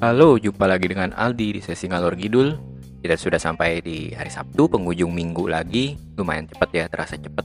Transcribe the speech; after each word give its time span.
Halo, 0.00 0.40
jumpa 0.40 0.64
lagi 0.64 0.88
dengan 0.88 1.12
Aldi 1.12 1.48
di 1.52 1.60
sesi 1.60 1.84
ngalor 1.84 2.16
ngidul. 2.16 2.56
Kita 3.04 3.20
sudah 3.20 3.36
sampai 3.36 3.84
di 3.84 4.08
hari 4.16 4.32
Sabtu, 4.32 4.64
penghujung 4.64 5.12
minggu 5.12 5.44
lagi. 5.44 5.92
Lumayan 6.16 6.48
cepat 6.48 6.72
ya, 6.72 6.84
terasa 6.88 7.20
cepat. 7.20 7.44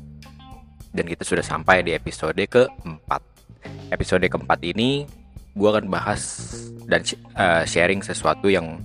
Dan 0.96 1.04
kita 1.04 1.28
sudah 1.28 1.44
sampai 1.44 1.84
di 1.84 1.92
episode 1.92 2.40
keempat. 2.48 3.20
Episode 3.92 4.32
keempat 4.32 4.64
ini, 4.72 5.04
gue 5.52 5.68
akan 5.68 5.92
bahas 5.92 6.48
dan 6.88 7.04
uh, 7.36 7.68
sharing 7.68 8.00
sesuatu 8.00 8.48
yang 8.48 8.80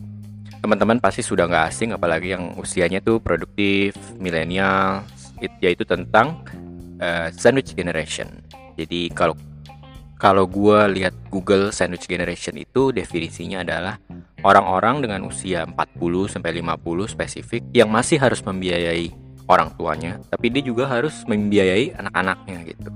teman-teman 0.58 0.98
pasti 0.98 1.22
sudah 1.22 1.46
nggak 1.46 1.70
asing, 1.70 1.94
apalagi 1.94 2.34
yang 2.34 2.58
usianya 2.58 2.98
tuh 2.98 3.22
produktif, 3.22 3.94
milenial, 4.18 5.06
yaitu 5.62 5.86
tentang 5.86 6.42
uh, 6.98 7.30
sandwich 7.30 7.78
generation. 7.78 8.34
Jadi 8.74 9.14
kalau 9.14 9.38
kalau 10.20 10.44
gue 10.44 11.00
lihat 11.00 11.16
Google 11.32 11.72
Sandwich 11.72 12.04
Generation 12.04 12.60
itu 12.60 12.92
definisinya 12.92 13.64
adalah 13.64 13.96
orang-orang 14.44 15.00
dengan 15.00 15.24
usia 15.24 15.64
40 15.64 16.36
sampai 16.36 16.60
50 16.60 17.08
spesifik 17.08 17.64
yang 17.72 17.88
masih 17.88 18.20
harus 18.20 18.44
membiayai 18.44 19.08
orang 19.48 19.72
tuanya, 19.80 20.20
tapi 20.28 20.52
dia 20.52 20.60
juga 20.60 20.84
harus 20.86 21.24
membiayai 21.24 21.96
anak-anaknya 21.96 22.58
gitu. 22.68 22.90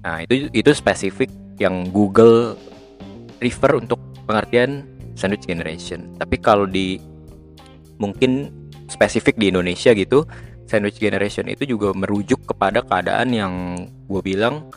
Nah, 0.00 0.24
itu 0.24 0.48
itu 0.56 0.70
spesifik 0.72 1.28
yang 1.60 1.92
Google 1.92 2.56
refer 3.44 3.76
untuk 3.76 4.00
pengertian 4.24 4.88
sandwich 5.12 5.44
generation. 5.44 6.16
Tapi 6.16 6.40
kalau 6.40 6.64
di 6.64 6.96
mungkin 8.00 8.48
spesifik 8.88 9.36
di 9.36 9.52
Indonesia 9.52 9.92
gitu, 9.92 10.24
sandwich 10.64 10.96
generation 10.96 11.52
itu 11.52 11.68
juga 11.68 11.92
merujuk 11.92 12.48
kepada 12.48 12.80
keadaan 12.80 13.28
yang 13.28 13.52
gue 14.08 14.22
bilang 14.24 14.72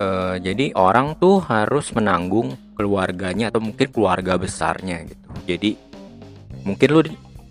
uh, 0.00 0.36
jadi 0.38 0.74
orang 0.74 1.18
tuh 1.18 1.42
harus 1.44 1.90
menanggung 1.94 2.58
keluarganya 2.74 3.50
atau 3.50 3.62
mungkin 3.62 3.86
keluarga 3.90 4.34
besarnya 4.34 5.06
gitu. 5.06 5.26
Jadi 5.46 5.70
mungkin 6.66 6.88
lu 6.90 7.00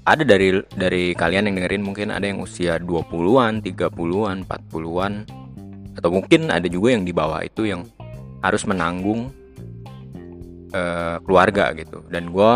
ada 0.03 0.23
dari 0.27 0.59
dari 0.75 1.15
kalian 1.15 1.47
yang 1.47 1.55
dengerin 1.63 1.83
mungkin 1.83 2.07
ada 2.11 2.27
yang 2.27 2.43
usia 2.43 2.75
20-an, 2.75 3.63
30-an, 3.63 4.37
40-an 4.43 5.13
atau 5.93 6.09
mungkin 6.11 6.51
ada 6.51 6.67
juga 6.67 6.97
yang 6.97 7.07
di 7.07 7.13
bawah 7.15 7.39
itu 7.45 7.69
yang 7.69 7.87
harus 8.43 8.67
menanggung 8.67 9.31
uh, 10.75 11.23
keluarga 11.23 11.71
gitu. 11.77 12.03
Dan 12.11 12.35
gue 12.35 12.53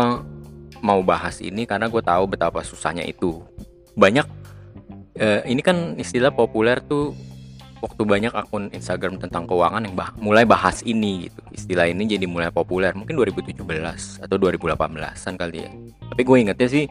mau 0.84 1.00
bahas 1.00 1.40
ini 1.40 1.64
karena 1.64 1.88
gue 1.88 2.02
tahu 2.04 2.28
betapa 2.28 2.60
susahnya 2.60 3.06
itu. 3.08 3.40
Banyak 3.96 4.26
uh, 5.16 5.40
ini 5.48 5.64
kan 5.64 5.96
istilah 5.96 6.30
populer 6.34 6.84
tuh 6.84 7.16
waktu 7.78 8.02
banyak 8.02 8.32
akun 8.34 8.70
Instagram 8.74 9.22
tentang 9.22 9.46
keuangan 9.46 9.82
yang 9.86 9.94
bah 9.94 10.10
mulai 10.18 10.42
bahas 10.42 10.82
ini 10.82 11.30
gitu. 11.30 11.40
Istilah 11.54 11.86
ini 11.90 12.06
jadi 12.06 12.26
mulai 12.26 12.50
populer. 12.50 12.94
Mungkin 12.94 13.14
2017 13.14 13.62
atau 14.22 14.36
2018an 14.38 15.34
kali 15.38 15.58
ya. 15.62 15.70
Tapi 16.10 16.22
gue 16.22 16.36
ingetnya 16.42 16.68
sih 16.68 16.84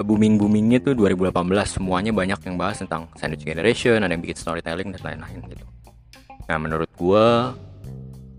booming 0.00 0.40
boomingnya 0.40 0.80
tuh 0.80 0.96
2018 0.96 1.36
semuanya 1.68 2.10
banyak 2.16 2.40
yang 2.48 2.56
bahas 2.56 2.80
tentang 2.80 3.12
sandwich 3.14 3.44
generation 3.44 4.00
ada 4.00 4.10
yang 4.10 4.24
bikin 4.24 4.38
storytelling 4.40 4.88
dan 4.96 5.00
lain-lain 5.04 5.40
gitu. 5.52 5.64
Nah 6.48 6.56
menurut 6.58 6.90
gue 6.96 7.26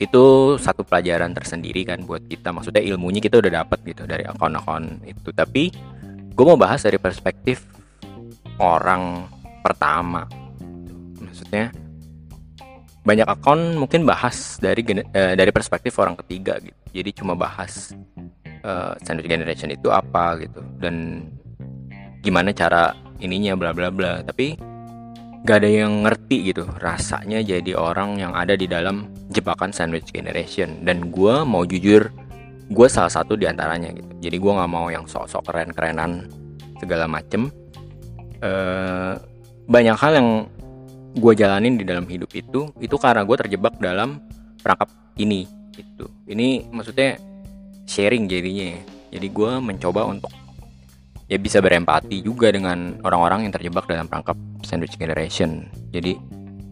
itu 0.02 0.26
satu 0.58 0.82
pelajaran 0.84 1.32
tersendiri 1.32 1.86
kan 1.86 2.02
buat 2.04 2.26
kita. 2.26 2.50
Maksudnya 2.50 2.82
ilmunya 2.84 3.22
kita 3.22 3.40
udah 3.40 3.64
dapat 3.64 3.80
gitu 3.86 4.04
dari 4.10 4.26
akun-akun 4.26 5.06
itu. 5.06 5.30
Tapi 5.32 5.70
gue 6.34 6.46
mau 6.46 6.58
bahas 6.58 6.82
dari 6.82 6.98
perspektif 6.98 7.64
orang 8.58 9.30
pertama. 9.62 10.26
Maksudnya 11.22 11.72
banyak 13.04 13.28
akun 13.28 13.76
mungkin 13.76 14.08
bahas 14.08 14.58
dari 14.64 14.80
uh, 14.88 15.36
dari 15.36 15.52
perspektif 15.52 16.00
orang 16.00 16.16
ketiga 16.24 16.56
gitu. 16.64 16.80
Jadi 16.96 17.10
cuma 17.12 17.36
bahas 17.36 17.92
uh, 18.64 18.96
sandwich 19.04 19.28
generation 19.28 19.70
itu 19.76 19.92
apa 19.92 20.40
gitu. 20.40 20.64
Dan 20.80 21.28
gimana 22.24 22.56
cara 22.56 22.96
ininya 23.20 23.60
bla 23.60 23.76
bla 23.76 23.92
bla. 23.92 24.24
Tapi 24.24 24.56
gak 25.44 25.58
ada 25.60 25.68
yang 25.68 26.08
ngerti 26.08 26.56
gitu. 26.56 26.64
Rasanya 26.80 27.44
jadi 27.44 27.76
orang 27.76 28.24
yang 28.24 28.32
ada 28.32 28.56
di 28.56 28.72
dalam 28.72 29.12
jebakan 29.36 29.76
sandwich 29.76 30.08
generation. 30.16 30.88
Dan 30.88 31.12
gue 31.12 31.44
mau 31.44 31.68
jujur 31.68 32.08
gue 32.72 32.88
salah 32.88 33.12
satu 33.12 33.36
di 33.36 33.44
antaranya 33.52 33.92
gitu. 33.92 34.08
Jadi 34.24 34.40
gue 34.40 34.52
nggak 34.56 34.72
mau 34.72 34.88
yang 34.88 35.04
sok-sok 35.04 35.52
keren-kerenan 35.52 36.32
segala 36.80 37.12
macem. 37.12 37.52
Uh, 38.40 39.20
banyak 39.68 39.96
hal 40.00 40.12
yang 40.16 40.30
gue 41.14 41.34
jalanin 41.38 41.78
di 41.78 41.86
dalam 41.86 42.10
hidup 42.10 42.30
itu 42.34 42.74
itu 42.82 42.96
karena 42.98 43.22
gue 43.22 43.38
terjebak 43.38 43.78
dalam 43.78 44.18
perangkap 44.62 44.90
ini 45.22 45.46
itu 45.78 46.06
ini 46.26 46.66
maksudnya 46.70 47.18
sharing 47.86 48.26
jadinya. 48.26 48.78
Ya. 48.78 48.80
jadi 49.20 49.28
gue 49.30 49.52
mencoba 49.62 50.10
untuk 50.10 50.34
ya 51.30 51.38
bisa 51.38 51.62
berempati 51.62 52.22
juga 52.26 52.50
dengan 52.50 52.98
orang-orang 53.06 53.48
yang 53.48 53.54
terjebak 53.54 53.86
dalam 53.86 54.10
perangkap 54.10 54.38
sandwich 54.66 54.98
generation. 54.98 55.70
Jadi 55.94 56.18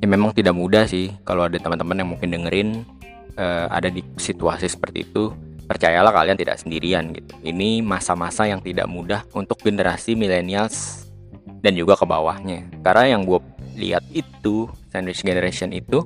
ya 0.02 0.08
memang 0.10 0.34
tidak 0.34 0.58
mudah 0.58 0.90
sih 0.90 1.14
kalau 1.26 1.46
ada 1.46 1.58
teman-teman 1.62 2.02
yang 2.02 2.10
mungkin 2.10 2.30
dengerin 2.34 2.70
uh, 3.38 3.70
ada 3.70 3.94
di 3.94 4.02
situasi 4.18 4.66
seperti 4.70 5.06
itu 5.06 5.34
percayalah 5.70 6.12
kalian 6.12 6.36
tidak 6.36 6.60
sendirian 6.60 7.14
gitu. 7.16 7.32
Ini 7.46 7.80
masa-masa 7.86 8.44
yang 8.50 8.60
tidak 8.60 8.92
mudah 8.92 9.24
untuk 9.32 9.62
generasi 9.62 10.18
millennials 10.20 11.08
dan 11.64 11.78
juga 11.78 11.96
ke 11.96 12.04
bawahnya. 12.04 12.68
Karena 12.84 13.16
yang 13.18 13.24
gue 13.24 13.40
lihat 13.82 14.06
itu 14.14 14.70
sandwich 14.94 15.26
generation 15.26 15.74
itu 15.74 16.06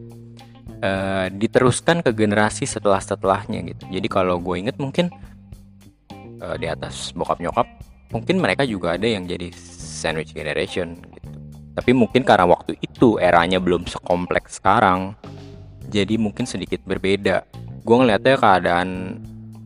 uh, 0.80 1.28
diteruskan 1.28 2.00
ke 2.00 2.16
generasi 2.16 2.63
setelah 2.63 3.03
setelahnya 3.03 3.59
gitu. 3.75 3.84
Jadi 3.91 4.08
kalau 4.08 4.40
gue 4.40 4.56
inget 4.56 4.80
mungkin 4.80 5.12
uh, 6.40 6.56
di 6.56 6.72
atas 6.72 7.12
bokap 7.12 7.44
nyokap 7.44 7.68
mungkin 8.16 8.40
mereka 8.40 8.63
juga 8.63 8.96
ada 8.96 9.06
yang 9.06 9.28
jadi 9.28 9.52
sandwich 9.75 10.31
generation 10.31 10.96
gitu. 11.12 11.30
Tapi 11.75 11.91
mungkin 11.91 12.24
karena 12.24 12.47
waktu 12.47 12.80
itu 12.80 13.19
eranya 13.19 13.59
belum 13.59 13.84
sekompleks 13.84 14.63
sekarang 14.63 15.19
jadi 15.92 16.16
mungkin 16.16 16.47
sedikit 16.47 16.80
berbeda. 16.88 17.44
Gue 17.86 17.96
ngeliatnya 18.02 18.40
keadaan 18.40 19.19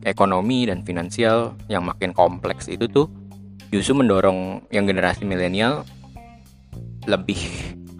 ekonomi 0.04 0.66
dan 0.68 0.82
finansial 0.82 1.54
yang 1.70 1.86
makin 1.86 2.10
kompleks 2.12 2.66
itu 2.68 2.88
tuh 2.90 3.06
justru 3.70 3.94
mendorong 3.94 4.66
yang 4.74 4.84
generasi 4.88 5.22
milenial 5.22 5.86
lebih 7.06 7.38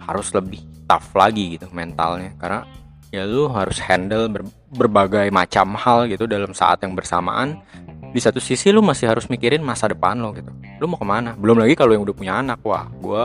harus 0.01 0.33
lebih 0.33 0.59
tough 0.89 1.13
lagi 1.13 1.57
gitu 1.57 1.69
mentalnya. 1.71 2.33
Karena 2.41 2.65
ya 3.11 3.27
lu 3.27 3.51
harus 3.51 3.77
handle 3.83 4.31
ber, 4.31 4.43
berbagai 4.71 5.27
macam 5.29 5.75
hal 5.75 6.07
gitu 6.09 6.25
dalam 6.25 6.51
saat 6.51 6.81
yang 6.81 6.97
bersamaan. 6.97 7.61
Di 8.11 8.19
satu 8.19 8.43
sisi 8.43 8.75
lu 8.75 8.83
masih 8.83 9.07
harus 9.07 9.31
mikirin 9.31 9.63
masa 9.63 9.87
depan 9.87 10.19
lo 10.19 10.35
gitu. 10.35 10.51
Lu 10.83 10.89
mau 10.91 10.99
ke 10.99 11.07
mana? 11.07 11.31
Belum 11.39 11.55
lagi 11.55 11.79
kalau 11.79 11.95
yang 11.95 12.03
udah 12.03 12.15
punya 12.15 12.33
anak. 12.43 12.59
Wah 12.65 12.91
gue 12.99 13.23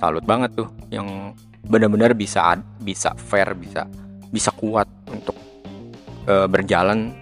salut 0.00 0.24
banget 0.24 0.56
tuh 0.56 0.68
yang 0.88 1.36
benar-benar 1.66 2.14
bisa 2.14 2.56
bisa 2.80 3.12
fair 3.16 3.52
bisa 3.58 3.84
bisa 4.30 4.54
kuat 4.54 4.86
untuk 5.10 5.34
uh, 6.30 6.46
berjalan 6.46 7.12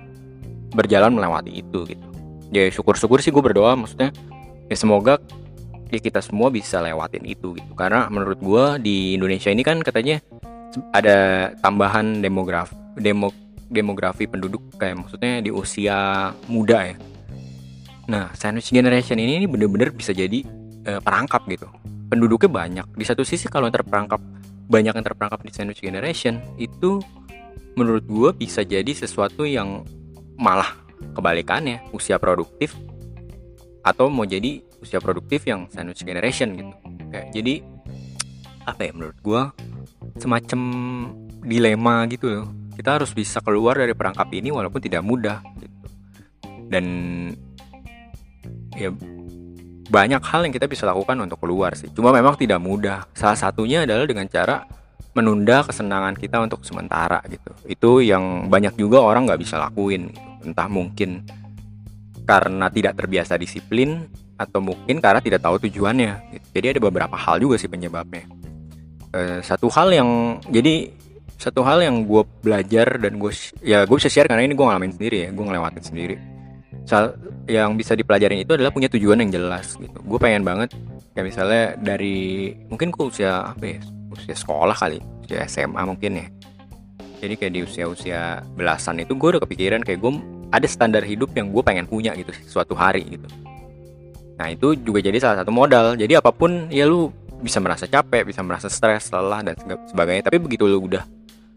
berjalan 0.74 1.14
melewati 1.14 1.50
itu 1.62 1.82
gitu. 1.86 2.06
Ya 2.54 2.70
syukur-syukur 2.70 3.18
sih 3.18 3.34
gue 3.34 3.42
berdoa. 3.42 3.74
Maksudnya 3.74 4.14
ya 4.70 4.76
semoga 4.78 5.18
ya 5.94 6.00
kita 6.02 6.20
semua 6.20 6.50
bisa 6.50 6.82
lewatin 6.82 7.22
itu 7.22 7.54
gitu. 7.54 7.72
Karena 7.78 8.10
menurut 8.10 8.38
gue 8.42 8.64
di 8.82 8.96
Indonesia 9.14 9.54
ini 9.54 9.62
kan 9.62 9.78
katanya 9.80 10.18
ada 10.90 11.50
tambahan 11.62 12.18
demografi 12.18 12.74
demo, 12.98 13.30
demografi 13.70 14.26
penduduk 14.26 14.74
kayak 14.74 15.06
maksudnya 15.06 15.38
di 15.38 15.54
usia 15.54 16.30
muda 16.50 16.90
ya. 16.90 16.96
Nah 18.10 18.34
sandwich 18.34 18.74
generation 18.74 19.16
ini, 19.16 19.42
ini 19.42 19.46
bener-bener 19.46 19.94
bisa 19.94 20.10
jadi 20.10 20.42
uh, 20.90 21.00
perangkap 21.00 21.46
gitu. 21.46 21.70
Penduduknya 22.10 22.50
banyak. 22.50 22.86
Di 22.94 23.04
satu 23.06 23.22
sisi 23.22 23.46
kalau 23.46 23.70
yang 23.70 23.74
terperangkap 23.74 24.20
banyak 24.68 24.92
yang 24.96 25.06
terperangkap 25.06 25.40
di 25.44 25.52
sandwich 25.52 25.80
generation 25.84 26.40
itu 26.58 26.98
menurut 27.74 28.06
gue 28.06 28.30
bisa 28.34 28.62
jadi 28.62 28.90
sesuatu 28.94 29.44
yang 29.44 29.82
malah 30.38 30.78
kebalikannya 31.14 31.84
usia 31.92 32.16
produktif 32.16 32.74
atau 33.84 34.08
mau 34.08 34.24
jadi 34.24 34.64
usia 34.80 34.98
produktif 34.98 35.44
yang 35.44 35.68
sandwich 35.68 36.02
generation 36.02 36.56
gitu. 36.56 36.72
Kayak 37.12 37.28
jadi 37.36 37.54
apa 38.64 38.80
ya 38.88 38.92
menurut 38.96 39.18
gue 39.20 39.42
semacam 40.18 40.60
dilema 41.44 42.08
gitu 42.08 42.32
loh. 42.32 42.48
Kita 42.74 42.98
harus 42.98 43.12
bisa 43.12 43.38
keluar 43.44 43.78
dari 43.78 43.92
perangkap 43.92 44.26
ini 44.32 44.50
walaupun 44.50 44.80
tidak 44.80 45.04
mudah 45.04 45.44
gitu. 45.60 45.86
Dan 46.72 46.84
ya 48.74 48.90
banyak 49.84 50.22
hal 50.24 50.40
yang 50.48 50.54
kita 50.56 50.66
bisa 50.66 50.88
lakukan 50.88 51.20
untuk 51.20 51.38
keluar 51.44 51.76
sih. 51.76 51.92
Cuma 51.92 52.10
memang 52.10 52.34
tidak 52.40 52.58
mudah. 52.58 53.04
Salah 53.12 53.36
satunya 53.36 53.84
adalah 53.84 54.08
dengan 54.08 54.26
cara 54.26 54.64
menunda 55.14 55.62
kesenangan 55.62 56.18
kita 56.18 56.42
untuk 56.42 56.66
sementara 56.66 57.22
gitu. 57.30 57.52
Itu 57.68 57.90
yang 58.02 58.50
banyak 58.50 58.74
juga 58.74 59.04
orang 59.04 59.30
nggak 59.30 59.40
bisa 59.44 59.60
lakuin 59.60 60.10
gitu. 60.10 60.32
entah 60.44 60.68
mungkin 60.68 61.24
karena 62.24 62.66
tidak 62.72 62.96
terbiasa 62.96 63.36
disiplin 63.36 64.08
atau 64.34 64.58
mungkin 64.58 64.98
karena 64.98 65.20
tidak 65.20 65.44
tahu 65.44 65.60
tujuannya. 65.68 66.40
Jadi 66.50 66.66
ada 66.76 66.80
beberapa 66.80 67.14
hal 67.14 67.38
juga 67.38 67.60
sih 67.60 67.70
penyebabnya. 67.70 68.26
E, 69.14 69.44
satu 69.44 69.70
hal 69.70 69.94
yang 69.94 70.40
jadi 70.50 70.90
satu 71.38 71.60
hal 71.62 71.84
yang 71.84 72.08
gue 72.08 72.22
belajar 72.40 72.98
dan 72.98 73.20
gue 73.20 73.30
ya 73.60 73.84
gue 73.84 73.96
bisa 73.98 74.10
share 74.10 74.26
karena 74.30 74.46
ini 74.46 74.56
gue 74.56 74.64
ngalamin 74.64 74.94
sendiri 74.94 75.16
ya 75.26 75.30
gue 75.34 75.44
ngelewatin 75.44 75.84
sendiri 75.84 76.16
yang 77.44 77.76
bisa 77.76 77.92
dipelajarin 77.98 78.44
itu 78.44 78.54
adalah 78.54 78.70
punya 78.70 78.88
tujuan 78.88 79.20
yang 79.20 79.30
jelas 79.34 79.76
gitu 79.76 79.98
gue 79.98 80.18
pengen 80.20 80.46
banget 80.46 80.72
kayak 81.12 81.26
misalnya 81.26 81.64
dari 81.80 82.52
mungkin 82.70 82.88
gue 82.94 83.04
usia 83.08 83.50
apa 83.50 83.64
ya 83.66 83.80
usia 84.14 84.36
sekolah 84.36 84.76
kali 84.76 84.98
usia 85.26 85.44
SMA 85.48 85.82
mungkin 85.84 86.22
ya 86.22 86.26
jadi 87.24 87.34
kayak 87.40 87.52
di 87.56 87.60
usia-usia 87.64 88.44
belasan 88.52 89.00
itu 89.00 89.16
gue 89.16 89.28
udah 89.36 89.42
kepikiran 89.42 89.80
kayak 89.80 90.00
gue 90.04 90.12
ada 90.54 90.66
standar 90.70 91.02
hidup 91.02 91.34
yang 91.34 91.50
gue 91.50 91.62
pengen 91.66 91.90
punya 91.90 92.14
gitu 92.14 92.30
suatu 92.46 92.78
hari 92.78 93.02
gitu. 93.18 93.26
Nah 94.38 94.54
itu 94.54 94.78
juga 94.78 95.02
jadi 95.02 95.18
salah 95.18 95.42
satu 95.42 95.50
modal. 95.50 95.98
Jadi 95.98 96.14
apa 96.14 96.30
pun 96.30 96.70
ya 96.70 96.86
lu 96.86 97.10
bisa 97.42 97.58
merasa 97.58 97.90
capek 97.90 98.22
bisa 98.24 98.40
merasa 98.46 98.70
stres 98.70 99.10
lelah 99.10 99.42
dan 99.42 99.58
sebagainya. 99.90 100.22
Tapi 100.30 100.38
begitu 100.38 100.70
lu 100.70 100.86
udah 100.86 101.02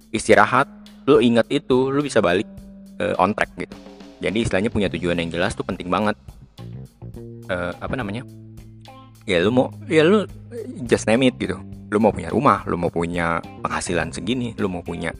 istirahat 0.09 0.65
lu 1.05 1.21
ingat 1.21 1.45
itu 1.53 1.93
lu 1.93 2.01
bisa 2.01 2.19
balik 2.19 2.49
uh, 2.97 3.13
on 3.21 3.37
track 3.37 3.53
gitu. 3.55 3.77
Jadi 4.17 4.37
istilahnya 4.43 4.73
punya 4.73 4.89
tujuan 4.89 5.21
yang 5.21 5.29
jelas 5.29 5.53
tuh 5.53 5.63
penting 5.63 5.93
banget. 5.93 6.17
Uh, 7.47 7.71
apa 7.79 7.95
namanya? 7.95 8.25
Ya 9.29 9.39
lu 9.45 9.53
mau 9.53 9.69
ya 9.85 10.01
lu 10.01 10.25
just 10.89 11.05
name 11.05 11.29
it 11.29 11.37
gitu. 11.37 11.55
Lu 11.87 12.01
mau 12.01 12.09
punya 12.09 12.33
rumah 12.33 12.65
lu 12.65 12.75
mau 12.75 12.89
punya 12.89 13.39
penghasilan 13.61 14.09
segini 14.09 14.57
lu 14.57 14.67
mau 14.67 14.81
punya 14.81 15.13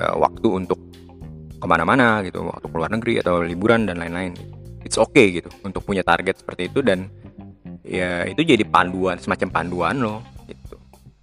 uh, 0.00 0.16
waktu 0.18 0.48
untuk 0.50 0.80
ke 1.64 1.66
mana-mana 1.66 2.20
gitu 2.20 2.44
waktu 2.44 2.68
keluar 2.68 2.92
negeri 2.92 3.24
atau 3.24 3.40
liburan 3.40 3.88
dan 3.88 3.96
lain-lain. 3.96 4.36
It's 4.84 5.00
okay 5.00 5.40
gitu 5.40 5.48
untuk 5.64 5.80
punya 5.88 6.04
target 6.04 6.44
seperti 6.44 6.68
itu 6.68 6.84
dan 6.84 7.08
ya 7.80 8.28
itu 8.28 8.44
jadi 8.44 8.60
panduan 8.68 9.16
semacam 9.16 9.48
panduan 9.48 9.96
lo 10.04 10.20
gitu. 10.44 10.76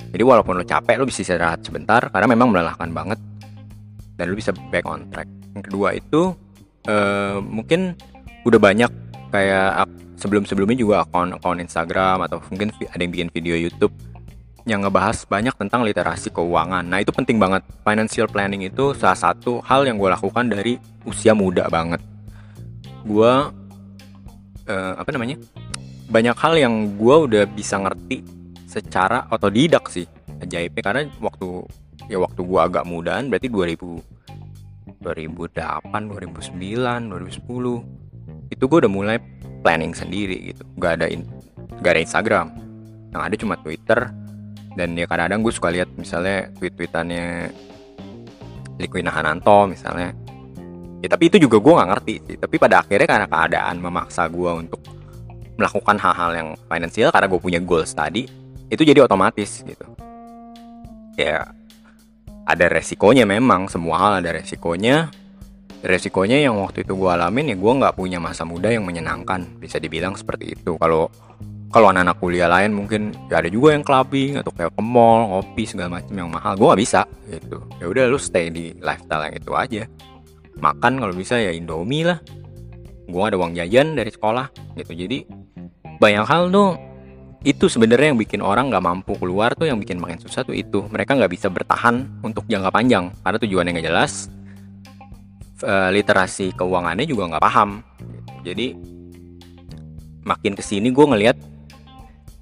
Jadi 0.10 0.24
walaupun 0.26 0.58
lo 0.58 0.66
capek 0.66 0.98
lo 0.98 1.06
bisa 1.06 1.22
istirahat 1.22 1.62
sebentar 1.62 2.10
karena 2.10 2.26
memang 2.26 2.50
melelahkan 2.50 2.90
banget 2.90 3.22
dan 4.18 4.34
lo 4.34 4.34
bisa 4.34 4.50
back 4.74 4.90
on 4.90 5.06
track. 5.14 5.30
Yang 5.54 5.64
kedua 5.70 5.94
itu 5.94 6.34
uh, 6.90 7.38
mungkin 7.38 7.94
udah 8.42 8.58
banyak 8.58 8.90
kayak 9.30 9.86
sebelum-sebelumnya 10.18 10.78
juga 10.82 11.06
akun-akun 11.06 11.62
Instagram 11.62 12.26
atau 12.26 12.42
mungkin 12.50 12.74
ada 12.90 12.98
yang 12.98 13.14
bikin 13.14 13.30
video 13.30 13.54
YouTube 13.54 13.94
yang 14.70 14.86
ngebahas 14.86 15.26
banyak 15.26 15.56
tentang 15.58 15.82
literasi 15.82 16.30
keuangan. 16.30 16.86
Nah 16.86 17.02
itu 17.02 17.10
penting 17.10 17.42
banget. 17.42 17.66
Financial 17.82 18.30
planning 18.30 18.66
itu 18.66 18.94
salah 18.94 19.18
satu 19.18 19.62
hal 19.66 19.86
yang 19.90 19.98
gue 19.98 20.10
lakukan 20.10 20.46
dari 20.50 20.78
usia 21.06 21.34
muda 21.34 21.66
banget. 21.68 22.02
Gue 23.06 23.32
uh, 24.70 24.94
apa 24.98 25.10
namanya? 25.10 25.42
Banyak 26.12 26.38
hal 26.38 26.54
yang 26.60 27.00
gue 27.00 27.16
udah 27.30 27.44
bisa 27.50 27.80
ngerti 27.82 28.22
secara 28.68 29.28
otodidak 29.28 29.92
sih 29.92 30.08
ajaibnya 30.40 30.82
karena 30.82 31.02
waktu 31.20 31.68
ya 32.08 32.18
waktu 32.18 32.42
gue 32.42 32.60
agak 32.60 32.88
mudaan 32.88 33.28
berarti 33.28 33.52
2000 33.52 34.22
2008, 35.02 35.90
2009, 35.90 36.54
2010 37.10 38.54
itu 38.54 38.64
gue 38.70 38.78
udah 38.86 38.92
mulai 38.92 39.18
planning 39.66 39.98
sendiri 39.98 40.54
gitu 40.54 40.62
gak 40.78 41.02
ada 41.02 41.08
in, 41.10 41.26
gak 41.82 41.98
ada 41.98 42.02
Instagram 42.06 42.48
yang 43.10 43.22
ada 43.26 43.36
cuma 43.36 43.58
Twitter 43.60 44.14
dan 44.76 44.96
ya 44.96 45.04
kadang-kadang 45.04 45.44
gue 45.44 45.54
suka 45.54 45.70
lihat 45.72 45.90
misalnya 46.00 46.48
tweet-tweetannya 46.60 47.52
Liquina 48.80 49.12
Hananto 49.12 49.68
misalnya. 49.68 50.16
Ya 51.02 51.10
tapi 51.10 51.34
itu 51.34 51.42
juga 51.42 51.58
gue 51.58 51.74
nggak 51.76 51.90
ngerti 51.98 52.14
sih. 52.26 52.36
Tapi 52.38 52.56
pada 52.62 52.86
akhirnya 52.86 53.08
karena 53.10 53.28
keadaan 53.28 53.76
memaksa 53.82 54.30
gue 54.30 54.52
untuk 54.54 54.82
melakukan 55.60 55.98
hal-hal 56.02 56.32
yang 56.34 56.50
finansial 56.66 57.10
karena 57.14 57.28
gue 57.30 57.42
punya 57.42 57.60
goals 57.62 57.94
tadi 57.94 58.26
itu 58.72 58.82
jadi 58.82 59.04
otomatis 59.04 59.62
gitu. 59.62 59.86
Ya 61.20 61.52
ada 62.48 62.66
resikonya 62.72 63.28
memang 63.28 63.68
semua 63.68 64.00
hal 64.00 64.12
ada 64.24 64.32
resikonya. 64.34 65.12
Resikonya 65.82 66.38
yang 66.38 66.62
waktu 66.62 66.86
itu 66.86 66.94
gue 66.94 67.10
alamin 67.10 67.52
ya 67.52 67.58
gue 67.58 67.74
nggak 67.74 67.98
punya 67.98 68.22
masa 68.22 68.46
muda 68.46 68.70
yang 68.70 68.86
menyenangkan 68.86 69.58
bisa 69.58 69.82
dibilang 69.82 70.14
seperti 70.14 70.54
itu. 70.54 70.78
Kalau 70.78 71.10
kalau 71.72 71.88
anak-anak 71.88 72.20
kuliah 72.20 72.52
lain 72.52 72.76
mungkin 72.76 73.16
ya 73.32 73.40
ada 73.40 73.48
juga 73.48 73.72
yang 73.72 73.84
clubbing 73.88 74.44
atau 74.44 74.52
kayak 74.52 74.76
ke 74.76 74.84
mall 74.84 75.32
ngopi 75.32 75.64
segala 75.64 75.98
macam 75.98 76.12
yang 76.12 76.28
mahal. 76.28 76.60
Gue 76.60 76.68
nggak 76.68 76.82
bisa 76.84 77.02
gitu. 77.32 77.64
Ya 77.80 77.86
udah 77.88 78.04
lu 78.12 78.20
stay 78.20 78.52
di 78.52 78.76
lifestyle 78.84 79.24
yang 79.32 79.36
itu 79.40 79.52
aja. 79.56 79.84
Makan 80.60 81.00
kalau 81.00 81.16
bisa 81.16 81.40
ya 81.40 81.56
indomie 81.56 82.04
lah. 82.04 82.20
Gue 83.08 83.24
ada 83.24 83.40
uang 83.40 83.56
jajan 83.56 83.96
dari 83.96 84.12
sekolah 84.12 84.52
gitu. 84.76 84.92
Jadi 84.92 85.24
banyak 85.96 86.28
hal 86.28 86.52
tuh. 86.52 86.76
Itu 87.42 87.72
sebenarnya 87.72 88.14
yang 88.14 88.20
bikin 88.22 88.44
orang 88.44 88.70
nggak 88.70 88.86
mampu 88.86 89.18
keluar 89.18 89.56
tuh 89.58 89.66
yang 89.66 89.80
bikin 89.80 89.98
makin 89.98 90.20
susah 90.20 90.44
tuh 90.44 90.54
itu. 90.54 90.84
Mereka 90.92 91.16
nggak 91.16 91.32
bisa 91.32 91.48
bertahan 91.48 92.22
untuk 92.22 92.46
jangka 92.52 92.70
panjang 92.70 93.16
karena 93.24 93.38
tujuannya 93.40 93.72
nggak 93.80 93.88
jelas. 93.88 94.28
Uh, 95.64 95.88
literasi 95.94 96.52
keuangannya 96.52 97.08
juga 97.08 97.32
nggak 97.32 97.44
paham. 97.48 97.80
Jadi 98.44 98.76
makin 100.28 100.54
ke 100.54 100.62
sini 100.62 100.94
gue 100.94 101.06
ngelihat 101.08 101.51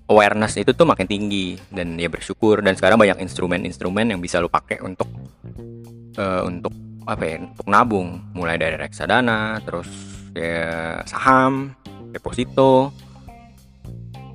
awareness 0.09 0.57
itu 0.57 0.73
tuh 0.73 0.89
makin 0.89 1.05
tinggi 1.05 1.55
dan 1.69 1.95
ya 1.95 2.09
bersyukur. 2.09 2.65
Dan 2.65 2.73
sekarang 2.73 2.97
banyak 2.97 3.21
instrumen-instrumen 3.21 4.11
yang 4.11 4.19
bisa 4.19 4.41
lo 4.41 4.49
pakai 4.49 4.81
untuk 4.81 5.07
uh, 6.17 6.43
untuk 6.43 6.73
apa 7.05 7.23
ya 7.23 7.37
untuk 7.45 7.67
nabung. 7.69 8.33
Mulai 8.33 8.57
dari 8.57 8.75
reksadana 8.75 9.61
terus 9.63 9.87
ya 10.33 10.99
saham 11.05 11.77
deposito 12.09 12.91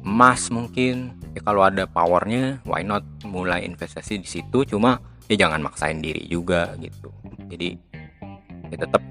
emas 0.06 0.48
mungkin. 0.54 1.18
Ya 1.34 1.42
kalau 1.42 1.66
ada 1.66 1.90
powernya 1.90 2.62
why 2.62 2.86
not 2.86 3.02
mulai 3.26 3.66
investasi 3.66 4.22
di 4.22 4.28
situ? 4.30 4.62
Cuma 4.62 5.02
ya 5.26 5.34
jangan 5.34 5.66
maksain 5.66 5.98
diri 5.98 6.30
juga 6.30 6.78
gitu. 6.78 7.10
Jadi 7.50 7.74
ya 8.70 8.78
tetap 8.78 9.02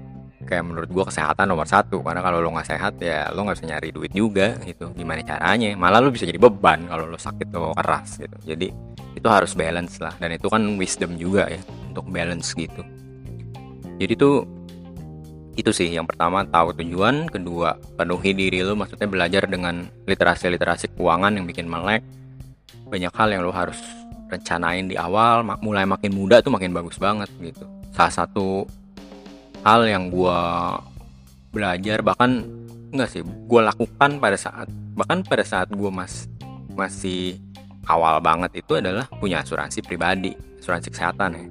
kayak 0.44 0.64
menurut 0.64 0.88
gue 0.92 1.04
kesehatan 1.08 1.48
nomor 1.48 1.66
satu 1.66 2.04
karena 2.04 2.20
kalau 2.20 2.38
lo 2.38 2.52
nggak 2.52 2.68
sehat 2.68 3.00
ya 3.00 3.32
lo 3.32 3.48
nggak 3.48 3.56
bisa 3.58 3.66
nyari 3.72 3.88
duit 3.90 4.12
juga 4.12 4.54
gitu. 4.62 4.92
Gimana 4.94 5.24
caranya? 5.24 5.74
Malah 5.74 6.04
lo 6.04 6.08
bisa 6.12 6.28
jadi 6.28 6.38
beban 6.38 6.86
kalau 6.86 7.08
lo 7.08 7.18
sakit 7.18 7.48
lo 7.50 7.72
keras 7.74 8.20
gitu. 8.20 8.36
Jadi 8.44 8.68
itu 9.16 9.28
harus 9.28 9.56
balance 9.56 9.98
lah. 9.98 10.12
Dan 10.20 10.36
itu 10.36 10.46
kan 10.52 10.62
wisdom 10.76 11.16
juga 11.16 11.48
ya 11.48 11.60
untuk 11.90 12.06
balance 12.12 12.52
gitu. 12.52 12.82
Jadi 13.96 14.12
tuh 14.14 14.44
itu 15.54 15.70
sih 15.70 15.88
yang 15.90 16.04
pertama 16.04 16.44
tahu 16.44 16.76
tujuan. 16.76 17.26
Kedua 17.32 17.74
penuhi 17.96 18.36
diri 18.36 18.60
lo 18.60 18.76
maksudnya 18.76 19.08
belajar 19.08 19.48
dengan 19.48 19.86
literasi 20.04 20.52
literasi 20.52 20.92
keuangan 20.94 21.40
yang 21.40 21.46
bikin 21.48 21.66
melek. 21.66 22.04
Banyak 22.90 23.12
hal 23.16 23.28
yang 23.32 23.42
lo 23.42 23.50
harus 23.50 23.78
rencanain 24.28 24.90
di 24.90 24.96
awal 24.98 25.46
mulai 25.62 25.86
makin 25.86 26.10
muda 26.10 26.42
tuh 26.42 26.50
makin 26.50 26.74
bagus 26.74 26.98
banget 26.98 27.30
gitu. 27.38 27.64
Salah 27.94 28.24
satu 28.24 28.66
hal 29.64 29.80
yang 29.88 30.12
gue 30.12 30.40
belajar 31.50 32.04
bahkan 32.04 32.44
enggak 32.92 33.08
sih 33.10 33.22
gue 33.24 33.60
lakukan 33.64 34.20
pada 34.20 34.36
saat 34.36 34.68
bahkan 34.94 35.24
pada 35.24 35.42
saat 35.42 35.72
gue 35.72 35.90
mas 35.90 36.28
masih 36.76 37.40
awal 37.88 38.20
banget 38.20 38.60
itu 38.64 38.76
adalah 38.76 39.08
punya 39.18 39.40
asuransi 39.40 39.80
pribadi 39.80 40.36
asuransi 40.60 40.88
kesehatan 40.92 41.30
ya. 41.36 41.44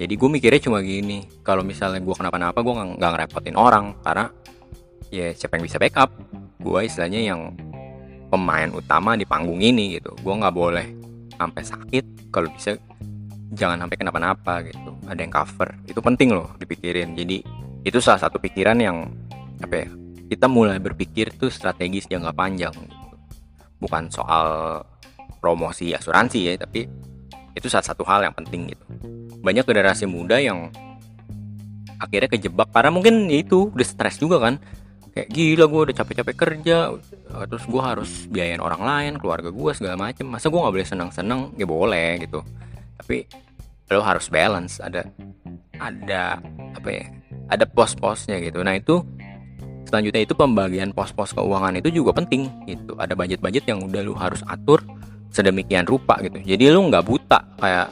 Jadi 0.00 0.16
gue 0.16 0.28
mikirnya 0.32 0.60
cuma 0.64 0.80
gini 0.80 1.28
kalau 1.44 1.60
misalnya 1.60 2.00
gue 2.00 2.14
kenapa-napa 2.16 2.64
gue 2.64 2.72
nggak 2.96 3.10
ngerepotin 3.12 3.52
orang 3.52 3.92
karena 4.00 4.32
ya 5.12 5.28
siapa 5.36 5.60
yang 5.60 5.64
bisa 5.68 5.76
backup? 5.76 6.08
Gue 6.56 6.88
istilahnya 6.88 7.20
yang 7.20 7.52
pemain 8.32 8.72
utama 8.72 9.12
di 9.20 9.28
panggung 9.28 9.60
ini 9.60 10.00
gitu. 10.00 10.16
Gue 10.24 10.34
nggak 10.40 10.56
boleh 10.56 10.86
sampai 11.36 11.62
sakit 11.64 12.32
kalau 12.32 12.48
bisa 12.48 12.80
jangan 13.54 13.82
sampai 13.86 13.96
kenapa-napa 13.98 14.62
gitu. 14.66 14.94
Ada 15.06 15.20
yang 15.26 15.32
cover. 15.32 15.68
Itu 15.86 16.00
penting 16.00 16.30
loh 16.34 16.54
dipikirin. 16.58 17.18
Jadi 17.18 17.42
itu 17.82 17.98
salah 17.98 18.20
satu 18.22 18.38
pikiran 18.38 18.78
yang 18.78 19.08
apa 19.60 19.74
ya 19.84 19.88
kita 20.30 20.46
mulai 20.46 20.78
berpikir 20.78 21.34
tuh 21.34 21.50
strategis 21.50 22.06
jangka 22.06 22.30
panjang 22.32 22.70
gitu. 22.70 22.96
bukan 23.80 24.12
soal 24.12 24.78
promosi 25.40 25.96
asuransi 25.96 26.52
ya 26.52 26.52
tapi 26.60 26.84
itu 27.56 27.66
salah 27.66 27.82
satu 27.82 28.04
hal 28.04 28.22
yang 28.28 28.36
penting 28.36 28.70
gitu. 28.70 28.84
Banyak 29.40 29.64
generasi 29.64 30.04
muda 30.04 30.36
yang 30.38 30.68
akhirnya 31.96 32.28
kejebak 32.30 32.68
karena 32.70 32.92
mungkin 32.92 33.26
itu 33.32 33.72
udah 33.72 33.86
stres 33.88 34.20
juga 34.20 34.38
kan. 34.38 34.60
Kayak 35.10 35.28
gila 35.34 35.64
gue 35.66 35.80
udah 35.90 35.96
capek-capek 35.98 36.36
kerja 36.38 36.76
terus 37.50 37.64
gue 37.66 37.82
harus 37.82 38.10
biayain 38.30 38.62
orang 38.62 38.84
lain 38.84 39.12
keluarga 39.18 39.50
gue 39.50 39.72
segala 39.74 39.98
macem. 39.98 40.28
Masa 40.28 40.46
gue 40.46 40.60
nggak 40.60 40.74
boleh 40.76 40.86
senang-senang? 40.86 41.50
Ya 41.58 41.66
boleh 41.66 42.22
gitu 42.22 42.46
tapi 43.00 43.24
lo 43.90 44.04
harus 44.04 44.28
balance 44.28 44.78
ada 44.78 45.08
ada 45.80 46.38
apa 46.76 46.88
ya 46.92 47.04
ada 47.50 47.64
pos-posnya 47.66 48.38
gitu. 48.44 48.62
Nah 48.62 48.78
itu 48.78 49.02
selanjutnya 49.88 50.22
itu 50.22 50.36
pembagian 50.38 50.94
pos-pos 50.94 51.34
keuangan 51.34 51.80
itu 51.80 51.90
juga 51.90 52.14
penting 52.14 52.46
gitu. 52.68 52.94
Ada 52.94 53.18
budget-budget 53.18 53.64
yang 53.66 53.82
udah 53.82 54.04
lo 54.06 54.14
harus 54.14 54.44
atur 54.46 54.84
sedemikian 55.34 55.88
rupa 55.88 56.20
gitu. 56.22 56.38
Jadi 56.38 56.70
lo 56.70 56.84
nggak 56.86 57.06
buta 57.08 57.40
kayak 57.58 57.88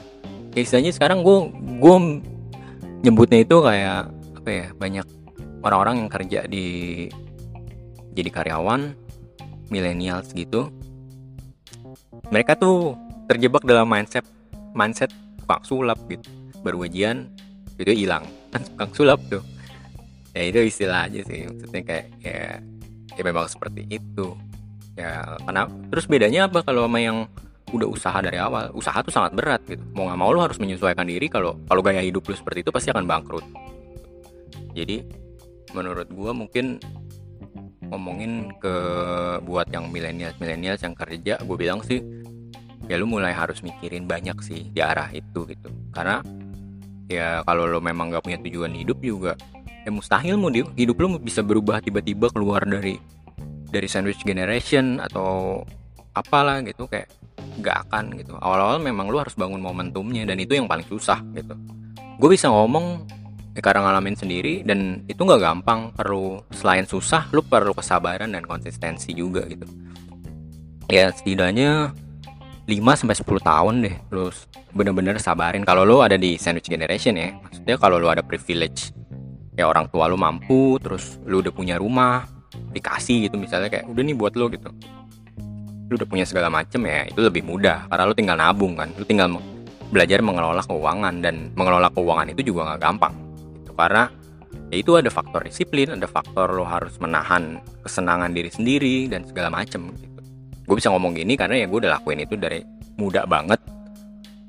ya 0.55 0.61
istilahnya 0.63 0.93
sekarang 0.95 1.27
gue 1.27 1.39
gue 1.83 1.97
nyebutnya 3.03 3.43
itu 3.43 3.57
kayak 3.59 4.13
apa 4.39 4.51
ya 4.53 4.67
banyak 4.77 5.07
orang-orang 5.65 6.07
yang 6.07 6.11
kerja 6.13 6.41
di 6.47 6.67
jadi 8.15 8.31
karyawan 8.31 8.95
milenials 9.73 10.31
gitu. 10.37 10.71
Mereka 12.29 12.61
tuh 12.61 12.95
terjebak 13.27 13.67
dalam 13.67 13.89
mindset 13.89 14.23
mindset 14.73 15.13
tukang 15.41 15.63
sulap 15.65 15.99
gitu. 16.11 16.27
Baru 16.61 16.85
gajian 16.85 17.31
itu 17.79 17.93
hilang. 17.95 18.27
Kan 18.53 18.65
tukang 18.65 18.91
sulap 18.93 19.21
tuh. 19.29 19.45
Ya 20.37 20.49
itu 20.49 20.61
istilah 20.65 21.09
aja 21.09 21.21
sih. 21.25 21.49
Maksudnya 21.49 21.83
kayak 21.85 22.07
ya 22.21 22.61
ya 23.17 23.23
memang 23.25 23.47
seperti 23.49 23.89
itu. 23.89 24.37
Ya 24.99 25.39
karena 25.47 25.71
terus 25.89 26.05
bedanya 26.11 26.51
apa 26.51 26.61
kalau 26.67 26.85
sama 26.87 26.99
yang 27.01 27.27
udah 27.73 27.89
usaha 27.89 28.19
dari 28.21 28.41
awal? 28.41 28.73
Usaha 28.75 28.99
tuh 29.05 29.13
sangat 29.13 29.33
berat 29.37 29.63
gitu. 29.69 29.83
Mau 29.95 30.09
nggak 30.09 30.19
mau 30.19 30.31
lo 30.33 30.45
harus 30.45 30.59
menyesuaikan 30.61 31.07
diri 31.07 31.29
kalau 31.29 31.57
kalau 31.69 31.81
gaya 31.81 32.03
hidup 32.05 32.27
lo 32.29 32.35
seperti 32.35 32.67
itu 32.67 32.71
pasti 32.75 32.89
akan 32.93 33.05
bangkrut. 33.05 33.45
Jadi 34.77 35.05
menurut 35.77 36.09
gua 36.13 36.33
mungkin 36.33 36.81
ngomongin 37.89 38.53
ke 38.61 38.75
buat 39.43 39.69
yang 39.73 39.89
milenial 39.89 40.33
milenial 40.37 40.77
yang 40.77 40.93
kerja 40.93 41.41
gue 41.41 41.57
bilang 41.57 41.81
sih 41.81 42.05
ya 42.89 42.97
lu 42.97 43.07
mulai 43.07 43.37
harus 43.37 43.61
mikirin 43.61 44.09
banyak 44.09 44.41
sih 44.41 44.73
di 44.73 44.81
arah 44.81 45.13
itu 45.13 45.45
gitu. 45.45 45.69
Karena 45.93 46.25
ya 47.07 47.45
kalau 47.45 47.69
lo 47.69 47.79
memang 47.79 48.13
gak 48.13 48.25
punya 48.25 48.41
tujuan 48.41 48.73
hidup 48.77 49.01
juga 49.01 49.33
ya 49.89 49.91
mustahil 49.93 50.37
mau 50.37 50.53
hidup 50.53 50.97
lo 51.01 51.17
bisa 51.17 51.41
berubah 51.41 51.81
tiba-tiba 51.81 52.29
keluar 52.29 52.69
dari 52.69 53.01
dari 53.69 53.89
sandwich 53.89 54.21
generation 54.21 55.01
atau 55.01 55.61
apalah 56.13 56.61
gitu 56.65 56.89
kayak 56.89 57.09
gak 57.61 57.89
akan 57.89 58.17
gitu. 58.17 58.35
Awal-awal 58.37 58.81
memang 58.81 59.09
lu 59.13 59.21
harus 59.21 59.37
bangun 59.37 59.61
momentumnya 59.61 60.25
dan 60.29 60.41
itu 60.41 60.57
yang 60.57 60.67
paling 60.67 60.85
susah 60.89 61.21
gitu. 61.37 61.55
Gue 62.19 62.35
bisa 62.35 62.51
ngomong 62.51 63.07
ya 63.55 63.61
karena 63.63 63.91
ngalamin 63.91 64.15
sendiri 64.15 64.63
dan 64.67 65.03
itu 65.07 65.19
nggak 65.19 65.43
gampang. 65.43 65.91
Perlu 65.95 66.43
selain 66.55 66.87
susah 66.87 67.31
lu 67.31 67.43
perlu 67.45 67.75
kesabaran 67.75 68.31
dan 68.35 68.43
konsistensi 68.47 69.15
juga 69.15 69.47
gitu. 69.47 69.67
Ya 70.89 71.13
setidaknya 71.13 71.93
5 72.69 73.01
sampai 73.01 73.17
10 73.17 73.49
tahun 73.49 73.75
deh 73.81 73.97
lu 74.13 74.29
bener-bener 74.77 75.17
sabarin 75.17 75.65
kalau 75.65 75.89
lu 75.89 76.05
ada 76.05 76.21
di 76.21 76.37
sandwich 76.37 76.69
generation 76.69 77.17
ya. 77.17 77.33
Maksudnya 77.41 77.81
kalau 77.81 77.97
lu 77.97 78.13
ada 78.13 78.21
privilege 78.21 78.93
ya 79.57 79.65
orang 79.65 79.89
tua 79.89 80.05
lu 80.05 80.21
mampu 80.21 80.77
terus 80.77 81.17
lu 81.25 81.41
udah 81.41 81.49
punya 81.49 81.81
rumah 81.81 82.29
dikasih 82.77 83.27
gitu 83.27 83.41
misalnya 83.41 83.73
kayak 83.73 83.89
udah 83.89 84.03
nih 84.05 84.13
buat 84.13 84.37
lu 84.37 84.53
gitu. 84.53 84.69
Lu 85.89 85.97
udah 85.97 86.05
punya 86.05 86.29
segala 86.29 86.53
macem 86.53 86.85
ya 86.85 87.09
itu 87.09 87.25
lebih 87.25 87.41
mudah 87.41 87.89
karena 87.89 88.05
lu 88.05 88.13
tinggal 88.13 88.37
nabung 88.37 88.77
kan. 88.77 88.93
Lu 89.01 89.05
tinggal 89.09 89.33
belajar 89.89 90.21
mengelola 90.21 90.61
keuangan 90.61 91.25
dan 91.25 91.49
mengelola 91.57 91.89
keuangan 91.89 92.29
itu 92.37 92.53
juga 92.53 92.69
nggak 92.69 92.81
gampang 92.85 93.17
gitu. 93.65 93.73
Karena 93.73 94.13
ya 94.69 94.77
itu 94.77 94.93
ada 94.93 95.09
faktor 95.09 95.41
disiplin 95.41 95.97
ada 95.97 96.05
faktor 96.05 96.53
lo 96.53 96.69
harus 96.69 97.01
menahan 97.01 97.65
kesenangan 97.81 98.37
diri 98.37 98.53
sendiri 98.53 99.09
dan 99.09 99.25
segala 99.25 99.49
macem 99.49 99.89
gitu 99.97 100.08
gue 100.69 100.77
bisa 100.77 100.93
ngomong 100.93 101.17
gini 101.17 101.33
karena 101.33 101.65
ya 101.65 101.67
gue 101.67 101.79
udah 101.81 101.97
lakuin 101.97 102.29
itu 102.29 102.37
dari 102.37 102.61
muda 103.01 103.25
banget. 103.25 103.57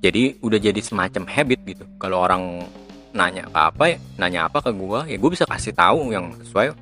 Jadi 0.04 0.36
udah 0.44 0.60
jadi 0.60 0.80
semacam 0.84 1.24
habit 1.32 1.60
gitu. 1.64 1.88
Kalau 1.96 2.28
orang 2.28 2.68
nanya 3.16 3.48
ke 3.48 3.58
apa 3.58 3.84
ya 3.90 3.98
nanya 4.22 4.40
apa 4.52 4.60
ke 4.62 4.70
gue 4.76 5.00
ya 5.10 5.18
gue 5.18 5.32
bisa 5.34 5.48
kasih 5.48 5.74
tahu 5.74 6.12
yang 6.12 6.36
sesuai 6.44 6.76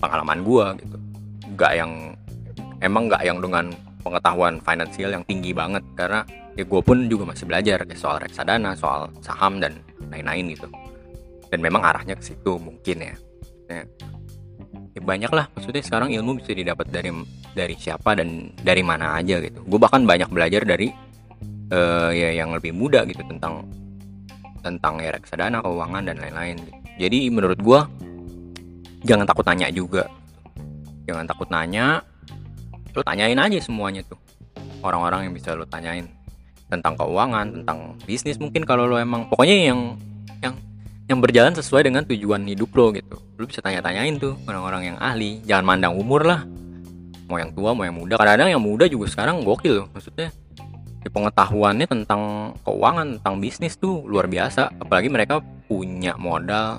pengalaman 0.00 0.40
gue 0.40 0.64
gitu. 0.80 0.96
Nggak 1.52 1.72
yang 1.76 1.92
emang 2.80 3.12
nggak 3.12 3.22
yang 3.28 3.38
dengan 3.44 3.76
pengetahuan 4.00 4.56
finansial 4.64 5.12
yang 5.12 5.24
tinggi 5.28 5.52
banget. 5.52 5.84
Karena 5.92 6.24
ya 6.56 6.64
gue 6.64 6.80
pun 6.80 6.96
juga 7.12 7.28
masih 7.28 7.44
belajar 7.44 7.84
ya, 7.84 7.96
soal 7.96 8.24
reksadana 8.24 8.72
soal 8.72 9.12
saham 9.20 9.60
dan 9.60 9.76
lain-lain 10.08 10.56
gitu. 10.56 10.68
Dan 11.52 11.60
memang 11.60 11.84
arahnya 11.84 12.16
ke 12.16 12.24
situ 12.24 12.56
mungkin 12.56 13.04
ya. 13.04 13.14
ya 13.68 13.84
banyak 15.02 15.30
lah 15.34 15.50
maksudnya 15.52 15.82
sekarang 15.82 16.14
ilmu 16.14 16.38
bisa 16.38 16.54
didapat 16.54 16.86
dari 16.88 17.10
dari 17.52 17.74
siapa 17.76 18.16
dan 18.16 18.54
dari 18.58 18.80
mana 18.80 19.18
aja 19.18 19.38
gitu. 19.42 19.60
Gue 19.66 19.78
bahkan 19.78 20.06
banyak 20.06 20.30
belajar 20.32 20.64
dari 20.64 20.88
uh, 21.72 22.10
ya 22.10 22.30
yang 22.32 22.54
lebih 22.54 22.72
muda 22.72 23.04
gitu 23.04 23.20
tentang 23.26 23.66
tentang 24.62 25.02
ya 25.02 25.10
reksadana 25.10 25.58
keuangan 25.60 26.06
dan 26.06 26.16
lain-lain. 26.22 26.56
Jadi 26.96 27.28
menurut 27.28 27.58
gue 27.58 27.80
jangan 29.04 29.26
takut 29.26 29.44
nanya 29.44 29.68
juga. 29.74 30.06
Jangan 31.04 31.26
takut 31.26 31.48
nanya 31.50 32.00
lo 32.92 33.02
tanyain 33.02 33.38
aja 33.38 33.58
semuanya 33.58 34.04
tuh. 34.06 34.20
Orang-orang 34.82 35.30
yang 35.30 35.34
bisa 35.34 35.54
lo 35.58 35.66
tanyain 35.66 36.06
tentang 36.70 36.96
keuangan 36.96 37.60
tentang 37.60 37.78
bisnis 38.06 38.38
mungkin 38.38 38.62
kalau 38.62 38.86
lo 38.86 38.96
emang. 38.96 39.26
Pokoknya 39.28 39.72
yang 39.72 39.80
yang 40.40 40.54
yang 41.10 41.18
berjalan 41.18 41.54
sesuai 41.56 41.90
dengan 41.90 42.02
tujuan 42.06 42.46
hidup 42.46 42.70
lo 42.78 42.94
gitu. 42.94 43.16
Lo 43.38 43.44
bisa 43.48 43.58
tanya-tanyain 43.64 44.18
tuh 44.22 44.38
orang-orang 44.46 44.94
yang 44.94 44.98
ahli. 45.02 45.42
Jangan 45.42 45.64
mandang 45.66 45.94
umur 45.98 46.22
lah. 46.22 46.46
Mau 47.26 47.38
yang 47.40 47.50
tua 47.56 47.74
mau 47.74 47.82
yang 47.82 47.96
muda. 47.96 48.20
Kadang-kadang 48.20 48.50
yang 48.54 48.62
muda 48.62 48.84
juga 48.86 49.10
sekarang 49.10 49.42
gokil 49.42 49.82
loh 49.82 49.86
maksudnya. 49.90 50.30
Ya 51.02 51.10
pengetahuannya 51.10 51.86
tentang 51.90 52.54
keuangan 52.62 53.18
tentang 53.18 53.34
bisnis 53.42 53.74
tuh 53.74 54.06
luar 54.06 54.30
biasa. 54.30 54.70
Apalagi 54.78 55.10
mereka 55.10 55.42
punya 55.66 56.14
modal 56.14 56.78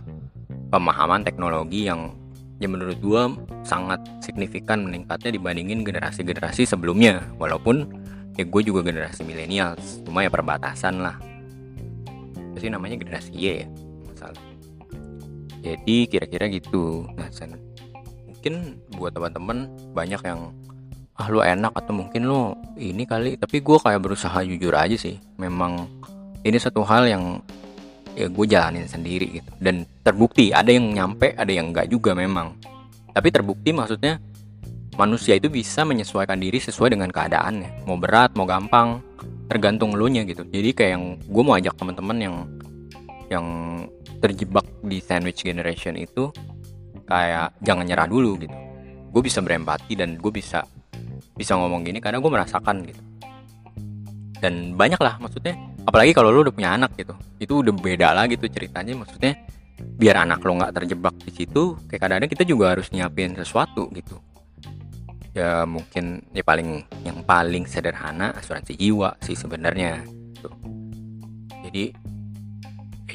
pemahaman 0.72 1.28
teknologi 1.28 1.92
yang 1.92 2.16
ya 2.64 2.72
menurut 2.72 2.96
gua 3.04 3.28
sangat 3.68 4.00
signifikan 4.24 4.88
meningkatnya 4.88 5.36
dibandingin 5.36 5.84
generasi-generasi 5.84 6.64
sebelumnya. 6.64 7.20
Walaupun 7.36 7.84
ya 8.40 8.48
gue 8.48 8.62
juga 8.66 8.82
generasi 8.82 9.28
milenial 9.28 9.76
cuma 10.08 10.24
ya 10.24 10.32
perbatasan 10.32 11.04
lah. 11.04 11.20
Sih 12.56 12.72
namanya? 12.72 12.96
Generasi 12.96 13.36
Y 13.36 13.66
ya 13.66 13.68
jadi 15.64 15.98
kira-kira 16.12 16.52
gitu. 16.52 17.08
Nah 17.16 17.32
mungkin 18.28 18.84
buat 19.00 19.16
teman-teman 19.16 19.72
banyak 19.96 20.20
yang 20.28 20.52
ah 21.16 21.30
lu 21.32 21.40
enak 21.40 21.72
atau 21.72 21.96
mungkin 21.96 22.28
lu 22.28 22.52
ini 22.76 23.08
kali. 23.08 23.40
Tapi 23.40 23.64
gue 23.64 23.78
kayak 23.80 24.04
berusaha 24.04 24.44
jujur 24.44 24.76
aja 24.76 25.00
sih. 25.00 25.16
Memang 25.40 25.88
ini 26.44 26.60
satu 26.60 26.84
hal 26.84 27.08
yang 27.08 27.40
ya 28.20 28.28
gue 28.28 28.46
jalanin 28.46 28.84
sendiri 28.84 29.40
gitu. 29.40 29.52
Dan 29.64 29.88
terbukti 30.04 30.52
ada 30.52 30.68
yang 30.68 30.92
nyampe 30.92 31.32
ada 31.40 31.50
yang 31.50 31.72
enggak 31.72 31.88
juga 31.88 32.12
memang. 32.12 32.60
Tapi 33.16 33.32
terbukti 33.32 33.72
maksudnya 33.72 34.20
manusia 35.00 35.40
itu 35.40 35.48
bisa 35.48 35.88
menyesuaikan 35.88 36.38
diri 36.38 36.60
sesuai 36.60 37.00
dengan 37.00 37.10
keadaannya. 37.10 37.88
Mau 37.88 37.96
berat 37.96 38.36
mau 38.36 38.44
gampang 38.44 39.00
tergantung 39.48 39.96
lu 39.96 40.12
nya 40.12 40.28
gitu. 40.28 40.44
Jadi 40.44 40.76
kayak 40.76 40.92
yang 41.00 41.06
gue 41.24 41.44
mau 41.46 41.56
ajak 41.56 41.80
teman-teman 41.80 42.18
yang 42.20 42.36
yang 43.32 43.46
terjebak 44.24 44.64
di 44.80 45.04
sandwich 45.04 45.44
generation 45.44 46.00
itu 46.00 46.32
kayak 47.04 47.60
jangan 47.60 47.84
nyerah 47.84 48.08
dulu 48.08 48.40
gitu. 48.40 48.56
Gue 49.12 49.22
bisa 49.28 49.44
berempati 49.44 50.00
dan 50.00 50.16
gue 50.16 50.32
bisa 50.32 50.64
bisa 51.36 51.60
ngomong 51.60 51.84
gini 51.84 52.00
karena 52.00 52.24
gue 52.24 52.32
merasakan 52.32 52.88
gitu. 52.88 53.04
Dan 54.40 54.80
banyak 54.80 55.00
lah 55.04 55.20
maksudnya 55.20 55.60
apalagi 55.84 56.16
kalau 56.16 56.32
lo 56.32 56.48
udah 56.48 56.56
punya 56.56 56.72
anak 56.80 56.96
gitu. 56.96 57.12
Itu 57.36 57.60
udah 57.60 57.76
beda 57.76 58.16
lagi 58.16 58.40
tuh 58.40 58.48
ceritanya 58.48 58.96
maksudnya 58.96 59.36
biar 60.00 60.24
anak 60.24 60.40
lo 60.40 60.56
nggak 60.56 60.74
terjebak 60.80 61.16
di 61.20 61.32
situ 61.36 61.76
kayak 61.92 62.08
kadang-kadang 62.08 62.32
kita 62.32 62.44
juga 62.48 62.72
harus 62.72 62.88
nyiapin 62.96 63.36
sesuatu 63.36 63.92
gitu. 63.92 64.24
Ya 65.36 65.68
mungkin 65.68 66.24
ya 66.32 66.46
paling 66.48 66.88
yang 67.04 67.20
paling 67.28 67.68
sederhana 67.68 68.32
asuransi 68.40 68.80
jiwa 68.80 69.20
sih 69.20 69.36
sebenarnya 69.36 70.06
gitu. 70.38 70.50
jadi 71.64 71.96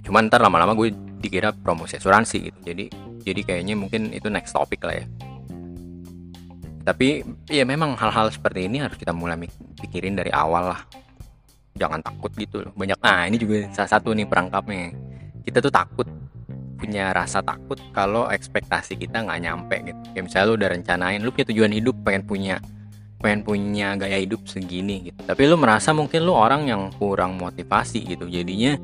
cuman 0.03 0.31
ntar 0.31 0.43
lama-lama 0.43 0.75
gue 0.79 0.95
dikira 1.19 1.51
promosi 1.53 1.99
asuransi 1.99 2.37
gitu. 2.51 2.59
Jadi 2.63 2.85
jadi 3.23 3.41
kayaknya 3.45 3.75
mungkin 3.75 4.15
itu 4.15 4.31
next 4.31 4.55
topic 4.55 4.83
lah 4.87 5.03
ya. 5.03 5.07
Tapi 6.89 7.21
ya 7.53 7.69
memang 7.69 7.99
hal-hal 8.01 8.33
seperti 8.33 8.65
ini 8.65 8.81
harus 8.81 8.97
kita 8.97 9.13
mulai 9.13 9.37
pikirin 9.77 10.17
dari 10.17 10.33
awal 10.33 10.73
lah. 10.73 10.81
Jangan 11.77 12.01
takut 12.01 12.33
gitu 12.35 12.65
loh. 12.65 12.73
Banyak 12.73 12.99
nah 13.05 13.29
ini 13.29 13.37
juga 13.37 13.69
salah 13.77 13.91
satu 13.93 14.17
nih 14.17 14.25
perangkapnya. 14.25 14.97
Kita 15.45 15.61
tuh 15.61 15.73
takut 15.73 16.09
punya 16.79 17.11
rasa 17.11 17.43
takut 17.43 17.77
kalau 17.91 18.31
ekspektasi 18.31 18.97
kita 18.97 19.27
nggak 19.27 19.41
nyampe 19.43 19.77
gitu. 19.85 20.01
Kayak 20.15 20.25
misalnya 20.31 20.47
lu 20.47 20.55
udah 20.57 20.69
rencanain 20.73 21.21
lu 21.21 21.31
punya 21.35 21.47
tujuan 21.53 21.73
hidup 21.75 21.97
pengen 22.07 22.23
punya 22.25 22.57
pengen 23.19 23.43
punya 23.43 23.99
gaya 23.99 24.19
hidup 24.23 24.47
segini 24.47 25.11
gitu. 25.11 25.21
Tapi 25.27 25.43
lu 25.45 25.59
merasa 25.59 25.91
mungkin 25.93 26.25
lu 26.25 26.33
orang 26.33 26.71
yang 26.71 26.89
kurang 26.97 27.37
motivasi 27.37 28.07
gitu. 28.07 28.31
Jadinya 28.31 28.79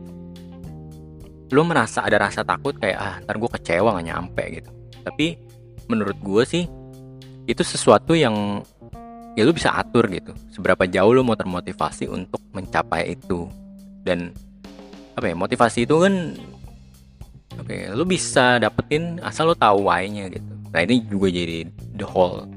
lu 1.53 1.61
merasa 1.67 2.01
ada 2.05 2.17
rasa 2.17 2.41
takut 2.47 2.77
kayak 2.81 2.99
ah 2.99 3.17
ntar 3.25 3.37
gue 3.37 3.51
kecewa 3.51 3.97
nggak 3.97 4.07
nyampe 4.09 4.45
gitu. 4.61 4.71
Tapi 5.05 5.27
menurut 5.91 6.17
gue 6.25 6.43
sih 6.49 6.65
itu 7.45 7.61
sesuatu 7.61 8.17
yang 8.17 8.65
ya 9.37 9.43
lu 9.45 9.53
bisa 9.53 9.77
atur 9.77 10.09
gitu. 10.09 10.33
Seberapa 10.49 10.89
jauh 10.89 11.13
lu 11.13 11.21
mau 11.27 11.37
termotivasi 11.37 12.09
untuk 12.09 12.41
mencapai 12.57 13.19
itu. 13.19 13.51
Dan 14.05 14.33
apa 15.15 15.31
ya 15.31 15.37
motivasi 15.37 15.85
itu 15.87 15.95
kan 16.01 16.15
oke 17.61 17.71
okay, 17.71 17.93
lu 17.93 18.03
bisa 18.09 18.59
dapetin 18.59 19.21
asal 19.21 19.53
lu 19.53 19.57
tahu 19.57 19.85
why-nya 19.85 20.33
gitu. 20.33 20.53
Nah 20.73 20.81
ini 20.83 21.05
juga 21.07 21.31
jadi 21.31 21.69
the 21.95 22.07
whole 22.09 22.49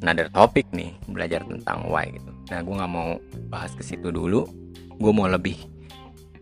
another 0.00 0.26
topic 0.32 0.64
nih 0.72 0.96
belajar 1.12 1.44
tentang 1.44 1.86
why 1.86 2.08
gitu. 2.08 2.32
Nah 2.50 2.64
gue 2.64 2.74
nggak 2.74 2.92
mau 2.92 3.20
bahas 3.52 3.76
ke 3.76 3.84
situ 3.84 4.08
dulu. 4.08 4.48
Gue 5.00 5.12
mau 5.12 5.28
lebih 5.28 5.56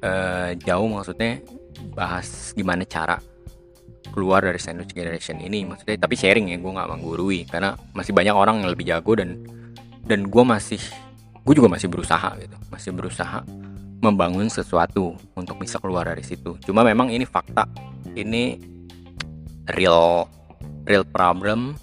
uh, 0.02 0.54
jauh 0.62 0.88
maksudnya 0.88 1.42
bahas 1.94 2.52
gimana 2.54 2.82
cara 2.86 3.18
keluar 4.08 4.42
dari 4.42 4.58
sandwich 4.58 4.96
generation 4.96 5.38
ini 5.38 5.68
maksudnya 5.68 6.00
tapi 6.00 6.16
sharing 6.16 6.50
ya 6.50 6.56
gue 6.58 6.72
nggak 6.72 6.88
menggurui 6.90 7.44
karena 7.44 7.76
masih 7.92 8.16
banyak 8.16 8.34
orang 8.34 8.64
yang 8.64 8.70
lebih 8.72 8.86
jago 8.88 9.12
dan 9.18 9.38
dan 10.08 10.26
gue 10.26 10.44
masih 10.44 10.80
gue 11.44 11.54
juga 11.54 11.68
masih 11.68 11.88
berusaha 11.92 12.34
gitu 12.40 12.56
masih 12.72 12.90
berusaha 12.96 13.44
membangun 13.98 14.46
sesuatu 14.46 15.18
untuk 15.34 15.58
bisa 15.58 15.82
keluar 15.82 16.06
dari 16.06 16.22
situ. 16.22 16.54
Cuma 16.62 16.86
memang 16.86 17.10
ini 17.10 17.26
fakta 17.26 17.66
ini 18.14 18.58
real 19.74 20.26
real 20.86 21.04
problem 21.04 21.76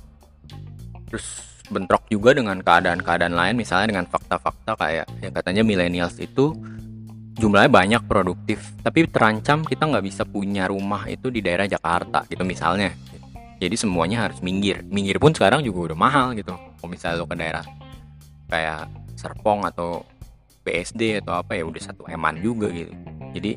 terus 1.12 1.44
bentrok 1.70 2.06
juga 2.10 2.34
dengan 2.34 2.62
keadaan-keadaan 2.62 3.34
lain 3.34 3.56
misalnya 3.58 3.94
dengan 3.94 4.06
fakta-fakta 4.10 4.78
kayak 4.78 5.06
yang 5.22 5.34
katanya 5.34 5.64
millennials 5.66 6.18
itu 6.22 6.54
jumlahnya 7.36 7.72
banyak 7.72 8.02
produktif. 8.08 8.74
Tapi 8.82 9.08
terancam 9.12 9.68
kita 9.68 9.86
nggak 9.86 10.06
bisa 10.06 10.24
punya 10.24 10.68
rumah 10.72 11.06
itu 11.12 11.28
di 11.30 11.44
daerah 11.44 11.68
Jakarta 11.68 12.24
gitu 12.32 12.48
misalnya. 12.48 12.96
Jadi 13.60 13.76
semuanya 13.80 14.28
harus 14.28 14.40
minggir. 14.44 14.84
Minggir 14.88 15.20
pun 15.20 15.32
sekarang 15.32 15.64
juga 15.64 15.92
udah 15.92 15.98
mahal 15.98 16.28
gitu. 16.36 16.52
Kalau 16.56 16.90
misalnya 16.92 17.20
lo 17.20 17.28
ke 17.28 17.36
daerah 17.36 17.66
kayak 18.52 18.88
Serpong 19.16 19.64
atau 19.64 20.04
PSD 20.68 21.24
atau 21.24 21.40
apa 21.40 21.56
ya 21.56 21.64
udah 21.64 21.82
satu 21.82 22.04
eman 22.12 22.36
juga 22.44 22.68
gitu. 22.74 22.92
Jadi 23.32 23.56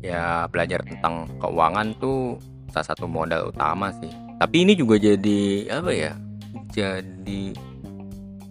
ya 0.00 0.48
belajar 0.48 0.84
tentang 0.84 1.28
keuangan 1.40 1.96
tuh 2.00 2.36
salah 2.68 2.88
satu 2.92 3.08
modal 3.08 3.48
utama 3.48 3.92
sih. 3.96 4.12
Tapi 4.40 4.56
ini 4.64 4.72
juga 4.76 4.96
jadi 4.96 5.68
apa 5.68 5.92
ya 5.92 6.12
jadi 6.72 7.69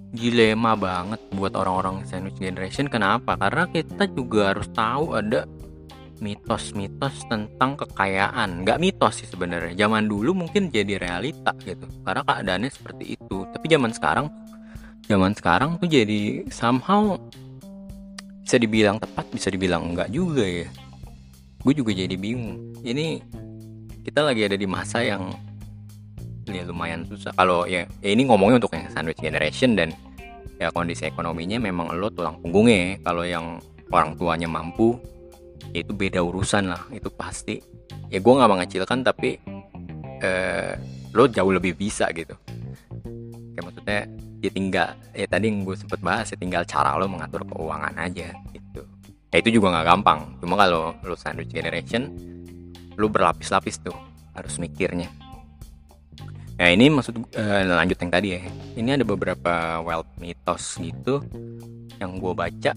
dilema 0.09 0.73
banget 0.73 1.21
buat 1.33 1.53
orang-orang 1.53 2.05
sandwich 2.09 2.41
generation. 2.41 2.89
Kenapa? 2.89 3.37
Karena 3.37 3.69
kita 3.69 4.09
juga 4.09 4.53
harus 4.53 4.65
tahu 4.73 5.13
ada 5.13 5.45
mitos-mitos 6.19 7.23
tentang 7.31 7.79
kekayaan. 7.79 8.65
Nggak 8.65 8.79
mitos 8.81 9.23
sih 9.23 9.27
sebenarnya. 9.29 9.73
Zaman 9.87 10.09
dulu 10.09 10.35
mungkin 10.35 10.73
jadi 10.73 10.99
realita 10.99 11.55
gitu. 11.63 11.87
Karena 12.03 12.21
keadaannya 12.25 12.69
seperti 12.69 13.15
itu. 13.15 13.47
Tapi 13.49 13.65
zaman 13.69 13.91
sekarang 13.95 14.27
zaman 15.09 15.33
sekarang 15.33 15.81
tuh 15.81 15.89
jadi 15.89 16.45
somehow 16.53 17.17
bisa 18.45 18.61
dibilang 18.61 19.01
tepat 19.01 19.25
bisa 19.33 19.49
dibilang 19.49 19.93
enggak 19.93 20.09
juga 20.13 20.45
ya. 20.45 20.67
Gue 21.61 21.73
juga 21.75 21.91
jadi 21.93 22.15
bingung. 22.17 22.77
Ini 22.81 23.21
kita 24.05 24.25
lagi 24.25 24.41
ada 24.47 24.57
di 24.57 24.67
masa 24.67 25.03
yang 25.03 25.33
ya 26.53 26.63
lumayan 26.65 27.05
susah. 27.05 27.31
Kalau 27.35 27.65
ya, 27.65 27.85
ya 28.03 28.09
ini 28.11 28.25
ngomongnya 28.27 28.61
untuk 28.61 28.73
yang 28.75 28.89
sandwich 28.91 29.19
generation 29.21 29.77
dan 29.77 29.93
ya 30.59 30.69
kondisi 30.75 31.07
ekonominya 31.07 31.55
memang 31.61 31.95
lo 31.95 32.11
tulang 32.11 32.35
punggungnya 32.43 32.77
ya. 32.77 32.91
kalau 33.07 33.23
yang 33.23 33.45
orang 33.89 34.13
tuanya 34.19 34.47
mampu 34.51 34.99
ya 35.71 35.81
itu 35.85 35.93
beda 35.95 36.19
urusan 36.21 36.69
lah. 36.69 36.81
Itu 36.91 37.09
pasti. 37.13 37.61
Ya 38.09 38.19
gue 38.19 38.33
nggak 38.33 38.49
mengecilkan 38.49 39.05
tapi 39.05 39.37
eh, 40.21 40.73
lo 41.13 41.23
jauh 41.29 41.51
lebih 41.53 41.77
bisa 41.77 42.09
gitu. 42.11 42.35
Kayak 43.55 43.63
maksudnya 43.63 44.01
ya 44.39 44.49
tinggal 44.55 44.87
ya 45.11 45.27
tadi 45.27 45.51
yang 45.51 45.67
gue 45.67 45.75
sempet 45.75 45.99
bahas 45.99 46.31
ya 46.31 46.37
tinggal 46.39 46.63
cara 46.63 46.95
lo 46.95 47.05
mengatur 47.05 47.43
keuangan 47.45 47.93
aja 47.99 48.33
gitu. 48.55 48.81
Ya 49.29 49.37
itu 49.37 49.49
juga 49.61 49.77
nggak 49.77 49.85
gampang. 49.85 50.19
Cuma 50.41 50.57
kalau 50.57 50.97
lo 51.05 51.15
sandwich 51.15 51.53
generation 51.53 52.09
lo 52.99 53.07
berlapis-lapis 53.07 53.79
tuh 53.79 53.95
harus 54.35 54.55
mikirnya 54.59 55.07
Nah 56.59 56.67
ini 56.75 56.91
maksud 56.91 57.15
uh, 57.39 57.61
lanjut 57.71 57.95
yang 57.95 58.11
tadi 58.11 58.27
ya. 58.35 58.41
Ini 58.75 58.99
ada 58.99 59.05
beberapa 59.07 59.79
wealth 59.79 60.11
mitos 60.19 60.75
gitu 60.75 61.23
yang 62.03 62.19
gue 62.19 62.33
baca 62.35 62.75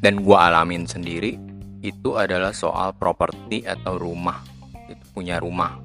dan 0.00 0.14
gue 0.24 0.36
alamin 0.38 0.88
sendiri 0.88 1.36
itu 1.82 2.16
adalah 2.16 2.54
soal 2.54 2.94
properti 2.94 3.66
atau 3.66 3.98
rumah. 3.98 4.40
Itu 4.86 5.04
punya 5.10 5.42
rumah. 5.42 5.82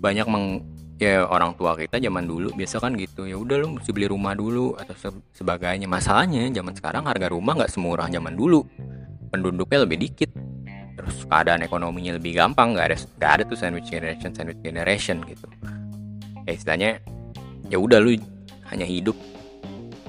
Banyak 0.00 0.26
meng 0.26 0.64
ya 0.96 1.28
orang 1.28 1.52
tua 1.60 1.76
kita 1.76 2.00
zaman 2.00 2.24
dulu 2.24 2.56
biasa 2.56 2.80
kan 2.80 2.96
gitu 2.96 3.28
ya 3.28 3.36
udah 3.36 3.60
lu 3.60 3.76
mesti 3.76 3.92
beli 3.92 4.08
rumah 4.08 4.32
dulu 4.32 4.80
atau 4.80 4.96
se 4.96 5.08
sebagainya 5.36 5.84
masalahnya 5.84 6.48
zaman 6.48 6.72
sekarang 6.72 7.04
harga 7.04 7.28
rumah 7.28 7.52
nggak 7.52 7.68
semurah 7.68 8.08
zaman 8.08 8.32
dulu 8.32 8.64
penduduknya 9.28 9.84
lebih 9.84 10.08
dikit 10.08 10.32
terus 10.96 11.28
keadaan 11.28 11.60
ekonominya 11.60 12.16
lebih 12.16 12.40
gampang 12.40 12.72
nggak 12.72 12.86
ada 12.88 12.96
nggak 13.20 13.30
ada 13.36 13.42
tuh 13.44 13.58
sandwich 13.60 13.92
generation 13.92 14.32
sandwich 14.32 14.60
generation 14.64 15.20
gitu. 15.28 15.46
Ya 16.48 16.52
istilahnya 16.56 16.90
ya 17.68 17.76
udah 17.76 18.00
lu 18.00 18.16
hanya 18.72 18.88
hidup. 18.88 19.14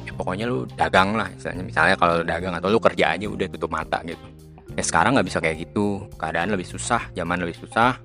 Ya 0.08 0.16
pokoknya 0.16 0.48
lu 0.48 0.64
dagang 0.80 1.20
lah 1.20 1.28
istilahnya. 1.36 1.68
Misalnya 1.68 1.96
kalau 2.00 2.24
dagang 2.24 2.56
atau 2.56 2.72
lu 2.72 2.80
kerja 2.80 3.20
aja 3.20 3.28
udah 3.28 3.48
tutup 3.52 3.70
mata 3.70 4.00
gitu. 4.08 4.24
Ya 4.74 4.84
sekarang 4.86 5.20
nggak 5.20 5.28
bisa 5.28 5.44
kayak 5.44 5.68
gitu. 5.68 6.08
Keadaan 6.16 6.56
lebih 6.56 6.66
susah 6.66 7.12
zaman 7.12 7.44
lebih 7.44 7.60
susah. 7.60 8.00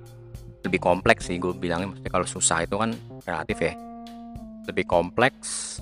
Lebih 0.63 0.79
kompleks 0.83 1.31
sih 1.31 1.39
gue 1.39 1.55
bilangnya. 1.55 1.95
Maksudnya 1.95 2.13
kalau 2.13 2.27
susah 2.27 2.67
itu 2.67 2.75
kan 2.75 2.91
relatif 3.23 3.59
ya. 3.63 3.73
Lebih 4.67 4.85
kompleks. 4.91 5.79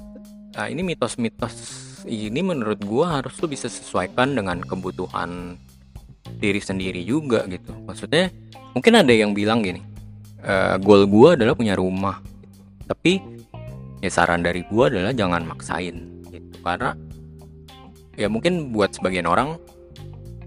Nah 0.56 0.66
ini 0.68 0.82
mitos-mitos 0.84 1.88
ini 2.08 2.40
menurut 2.40 2.80
gue 2.80 3.04
harus 3.04 3.36
lu 3.44 3.48
bisa 3.50 3.68
sesuaikan 3.68 4.32
dengan 4.32 4.60
kebutuhan 4.64 5.60
diri 6.38 6.60
sendiri 6.60 7.02
juga 7.04 7.44
gitu. 7.48 7.72
Maksudnya 7.86 8.32
mungkin 8.76 8.92
ada 9.00 9.12
yang 9.12 9.34
bilang 9.34 9.64
gini 9.64 9.82
e, 10.40 10.54
goal 10.80 11.08
gue 11.08 11.28
adalah 11.40 11.54
punya 11.56 11.74
rumah. 11.76 12.20
Tapi 12.86 13.22
ya 14.00 14.10
saran 14.10 14.42
dari 14.42 14.66
gue 14.66 14.84
adalah 14.84 15.12
jangan 15.14 15.44
maksain 15.46 16.24
gitu. 16.30 16.56
Karena 16.64 16.96
ya 18.18 18.28
mungkin 18.28 18.74
buat 18.74 18.94
sebagian 18.96 19.26
orang 19.26 19.56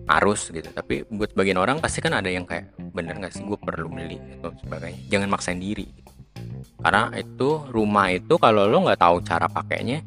harus 0.09 0.51
gitu. 0.51 0.67
Tapi 0.67 1.07
buat 1.07 1.31
sebagian 1.31 1.57
orang 1.57 1.79
pasti 1.79 2.03
kan 2.03 2.13
ada 2.13 2.27
yang 2.27 2.43
kayak 2.43 2.73
bener 2.91 3.15
gak 3.21 3.33
sih? 3.33 3.43
Gue 3.43 3.55
perlu 3.55 3.87
beli 3.87 4.19
atau 4.39 4.51
sebagainya. 4.61 5.01
Jangan 5.09 5.29
maksain 5.31 5.59
diri. 5.61 6.03
Gitu. 6.33 6.81
karena 6.83 7.11
itu 7.15 7.49
rumah 7.71 8.11
itu 8.11 8.35
kalau 8.35 8.67
lo 8.67 8.83
nggak 8.83 8.99
tahu 8.99 9.17
cara 9.23 9.47
pakainya 9.47 10.03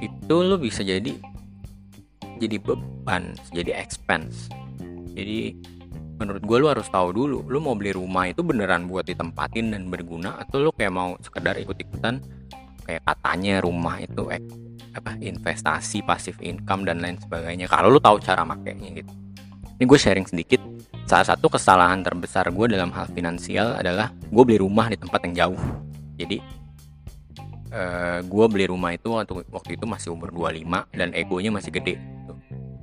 itu 0.00 0.36
lo 0.40 0.56
bisa 0.56 0.80
jadi 0.80 1.12
jadi 2.40 2.56
beban 2.60 3.36
jadi 3.52 3.76
expense 3.76 4.48
jadi 5.14 5.54
menurut 6.18 6.42
gue 6.46 6.56
lu 6.62 6.68
harus 6.70 6.86
tahu 6.90 7.10
dulu 7.10 7.38
lu 7.50 7.58
mau 7.58 7.74
beli 7.74 7.94
rumah 7.94 8.30
itu 8.30 8.42
beneran 8.46 8.86
buat 8.86 9.06
ditempatin 9.06 9.74
dan 9.74 9.90
berguna 9.90 10.38
atau 10.38 10.62
lu 10.62 10.70
kayak 10.74 10.92
mau 10.94 11.14
sekedar 11.22 11.58
ikut-ikutan? 11.58 12.22
Kayak 12.84 13.02
katanya 13.08 13.64
rumah 13.64 13.96
itu 14.02 14.28
eh, 14.28 14.42
apa 14.94 15.16
investasi 15.18 16.04
pasif 16.04 16.36
income 16.42 16.84
dan 16.86 17.00
lain 17.00 17.16
sebagainya. 17.18 17.66
Kalau 17.70 17.90
lu 17.90 17.98
tahu 18.02 18.20
cara 18.20 18.44
makainya 18.44 18.90
gitu. 18.94 19.12
Ini 19.74 19.84
gue 19.90 19.98
sharing 19.98 20.26
sedikit. 20.28 20.60
Salah 21.04 21.34
satu 21.34 21.50
kesalahan 21.50 22.00
terbesar 22.04 22.48
gue 22.48 22.66
dalam 22.70 22.94
hal 22.94 23.10
finansial 23.10 23.74
adalah 23.74 24.12
gue 24.14 24.42
beli 24.46 24.58
rumah 24.62 24.86
di 24.92 24.96
tempat 24.96 25.20
yang 25.26 25.34
jauh. 25.34 25.60
Jadi 26.14 26.38
uh, 27.74 28.18
gue 28.22 28.44
beli 28.46 28.66
rumah 28.70 28.94
itu 28.94 29.10
waktu 29.10 29.42
waktu 29.50 29.70
itu 29.74 29.84
masih 29.84 30.14
umur 30.14 30.30
25 30.30 30.94
dan 30.94 31.08
egonya 31.12 31.50
masih 31.50 31.74
gede 31.74 31.98
gitu. 31.98 32.34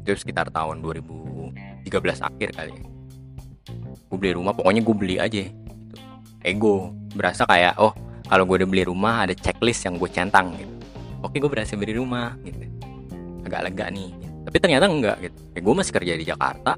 itu 0.04 0.20
sekitar 0.20 0.52
tahun 0.52 0.84
2000 0.84 1.71
13 1.86 2.28
akhir 2.28 2.50
kali 2.56 2.72
ya. 2.74 2.86
Gue 4.12 4.18
beli 4.18 4.34
rumah 4.36 4.54
pokoknya 4.54 4.82
gue 4.84 4.96
beli 4.96 5.16
aja. 5.18 5.42
Gitu. 5.42 5.56
ego 6.42 6.90
berasa 7.14 7.46
kayak 7.46 7.78
oh 7.78 7.94
kalau 8.26 8.48
gue 8.48 8.64
udah 8.64 8.70
beli 8.70 8.84
rumah 8.88 9.28
ada 9.28 9.36
checklist 9.36 9.86
yang 9.86 10.00
gue 10.00 10.10
centang 10.10 10.56
gitu. 10.56 10.74
Oke 11.22 11.38
gue 11.38 11.52
berhasil 11.52 11.76
beli 11.76 11.98
rumah 11.98 12.34
gitu. 12.42 12.66
Agak 13.46 13.68
lega 13.70 13.86
nih. 13.92 14.10
Tapi 14.48 14.58
ternyata 14.58 14.86
enggak 14.90 15.18
gitu. 15.22 15.38
Ya, 15.54 15.60
gue 15.62 15.74
masih 15.76 15.94
kerja 15.94 16.14
di 16.18 16.26
Jakarta. 16.26 16.74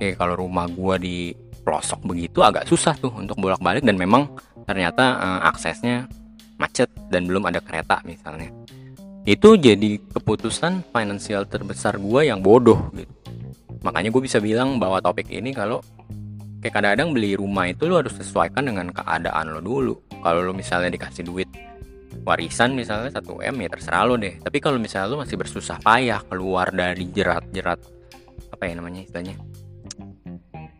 Ya 0.00 0.12
kalau 0.16 0.34
rumah 0.36 0.68
gue 0.68 0.94
di 1.00 1.16
pelosok 1.66 2.06
begitu 2.06 2.40
agak 2.44 2.68
susah 2.70 2.94
tuh 2.96 3.12
untuk 3.12 3.36
bolak-balik. 3.42 3.84
Dan 3.84 3.98
memang 3.98 4.30
ternyata 4.64 5.18
uh, 5.18 5.40
aksesnya 5.52 6.08
macet 6.56 6.88
dan 7.12 7.28
belum 7.28 7.44
ada 7.44 7.60
kereta 7.60 8.00
misalnya. 8.06 8.48
Itu 9.26 9.58
jadi 9.58 9.98
keputusan 9.98 10.94
finansial 10.94 11.50
terbesar 11.50 11.98
gue 11.98 12.30
yang 12.30 12.38
bodoh 12.38 12.94
gitu 12.94 13.15
makanya 13.84 14.08
gue 14.12 14.22
bisa 14.22 14.38
bilang 14.40 14.78
bahwa 14.80 15.00
topik 15.02 15.28
ini 15.28 15.52
kalau 15.52 15.80
kayak 16.60 16.82
kadang-kadang 16.82 17.14
beli 17.14 17.38
rumah 17.38 17.70
itu 17.70 17.86
lo 17.86 18.00
harus 18.00 18.14
sesuaikan 18.16 18.66
dengan 18.66 18.90
keadaan 18.90 19.54
lo 19.54 19.60
dulu. 19.62 19.94
Kalau 20.22 20.40
lo 20.42 20.52
misalnya 20.56 20.90
dikasih 20.90 21.22
duit 21.22 21.48
warisan 22.26 22.74
misalnya 22.74 23.14
1 23.14 23.22
M 23.22 23.56
ya 23.62 23.68
terserah 23.70 24.02
lo 24.02 24.18
deh. 24.18 24.34
Tapi 24.42 24.58
kalau 24.58 24.82
misalnya 24.82 25.14
lo 25.14 25.22
masih 25.22 25.38
bersusah 25.38 25.78
payah 25.78 26.20
keluar 26.26 26.74
dari 26.74 27.06
jerat-jerat 27.12 27.78
apa 28.50 28.62
ya 28.66 28.72
namanya 28.78 29.04
istilahnya 29.04 29.36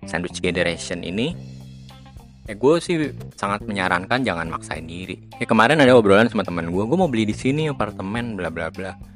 sandwich 0.08 0.40
generation 0.40 1.04
ini 1.04 1.36
ya 2.46 2.54
gue 2.54 2.74
sih 2.78 3.10
sangat 3.34 3.62
menyarankan 3.66 4.26
jangan 4.26 4.50
maksain 4.50 4.86
diri. 4.86 5.22
Ya 5.38 5.46
kemarin 5.46 5.78
ada 5.78 5.94
obrolan 5.94 6.26
sama 6.26 6.42
teman 6.42 6.72
gue 6.74 6.82
gue 6.82 6.98
mau 6.98 7.10
beli 7.10 7.30
di 7.30 7.36
sini 7.36 7.70
apartemen 7.70 8.34
bla 8.34 8.50
bla 8.50 8.72
bla 8.74 9.15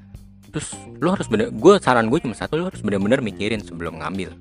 terus 0.50 0.74
lo 0.98 1.14
harus 1.14 1.30
bener 1.30 1.54
gue 1.54 1.74
saran 1.78 2.10
gue 2.10 2.18
cuma 2.20 2.34
satu 2.34 2.58
lo 2.58 2.68
harus 2.68 2.82
bener-bener 2.82 3.22
mikirin 3.22 3.62
sebelum 3.62 4.02
ngambil 4.02 4.34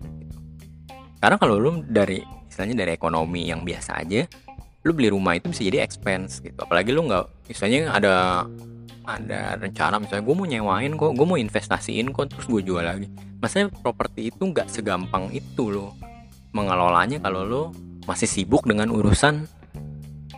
karena 1.21 1.37
kalau 1.37 1.55
lo 1.61 1.85
dari 1.85 2.19
istilahnya 2.49 2.83
dari 2.83 2.91
ekonomi 2.97 3.47
yang 3.47 3.63
biasa 3.63 4.03
aja 4.03 4.25
lo 4.87 4.95
beli 4.95 5.11
rumah 5.11 5.35
itu 5.35 5.51
bisa 5.51 5.61
jadi 5.67 5.83
expense 5.83 6.39
gitu. 6.39 6.55
Apalagi 6.55 6.95
lo 6.95 7.03
nggak 7.03 7.51
misalnya 7.51 7.91
ada 7.91 8.13
ada 9.03 9.57
rencana 9.57 9.97
misalnya 9.97 10.23
gue 10.23 10.35
mau 10.37 10.47
nyewain 10.47 10.93
kok 10.95 11.11
gue 11.17 11.25
mau 11.27 11.39
investasiin 11.39 12.13
kok 12.15 12.31
terus 12.31 12.47
gue 12.47 12.61
jual 12.63 12.83
lagi. 12.83 13.11
Maksudnya 13.43 13.67
properti 13.83 14.31
itu 14.31 14.39
nggak 14.39 14.71
segampang 14.71 15.27
itu 15.35 15.71
lo 15.71 15.95
mengelolanya 16.55 17.19
kalau 17.19 17.43
lo 17.43 17.63
masih 18.07 18.25
sibuk 18.25 18.63
dengan 18.65 18.89
urusan 18.89 19.45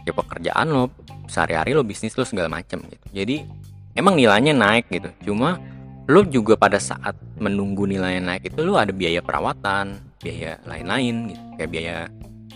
ya 0.03 0.11
pekerjaan 0.11 0.73
lo 0.73 0.89
sehari-hari 1.29 1.77
lo 1.77 1.85
bisnis 1.85 2.17
lo 2.17 2.25
segala 2.25 2.49
macam 2.49 2.81
gitu. 2.89 3.07
Jadi 3.13 3.45
emang 3.95 4.15
nilainya 4.17 4.53
naik 4.55 4.87
gitu. 4.91 5.09
Cuma 5.31 5.59
lo 6.09 6.25
juga 6.27 6.57
pada 6.59 6.81
saat 6.81 7.15
menunggu 7.39 7.87
nilainya 7.87 8.23
naik 8.35 8.51
itu 8.51 8.59
lo 8.65 8.75
ada 8.75 8.91
biaya 8.91 9.23
perawatan 9.23 9.99
biaya 10.21 10.57
lain-lain 10.67 11.33
gitu. 11.33 11.43
Kayak 11.57 11.69
biaya 11.71 11.95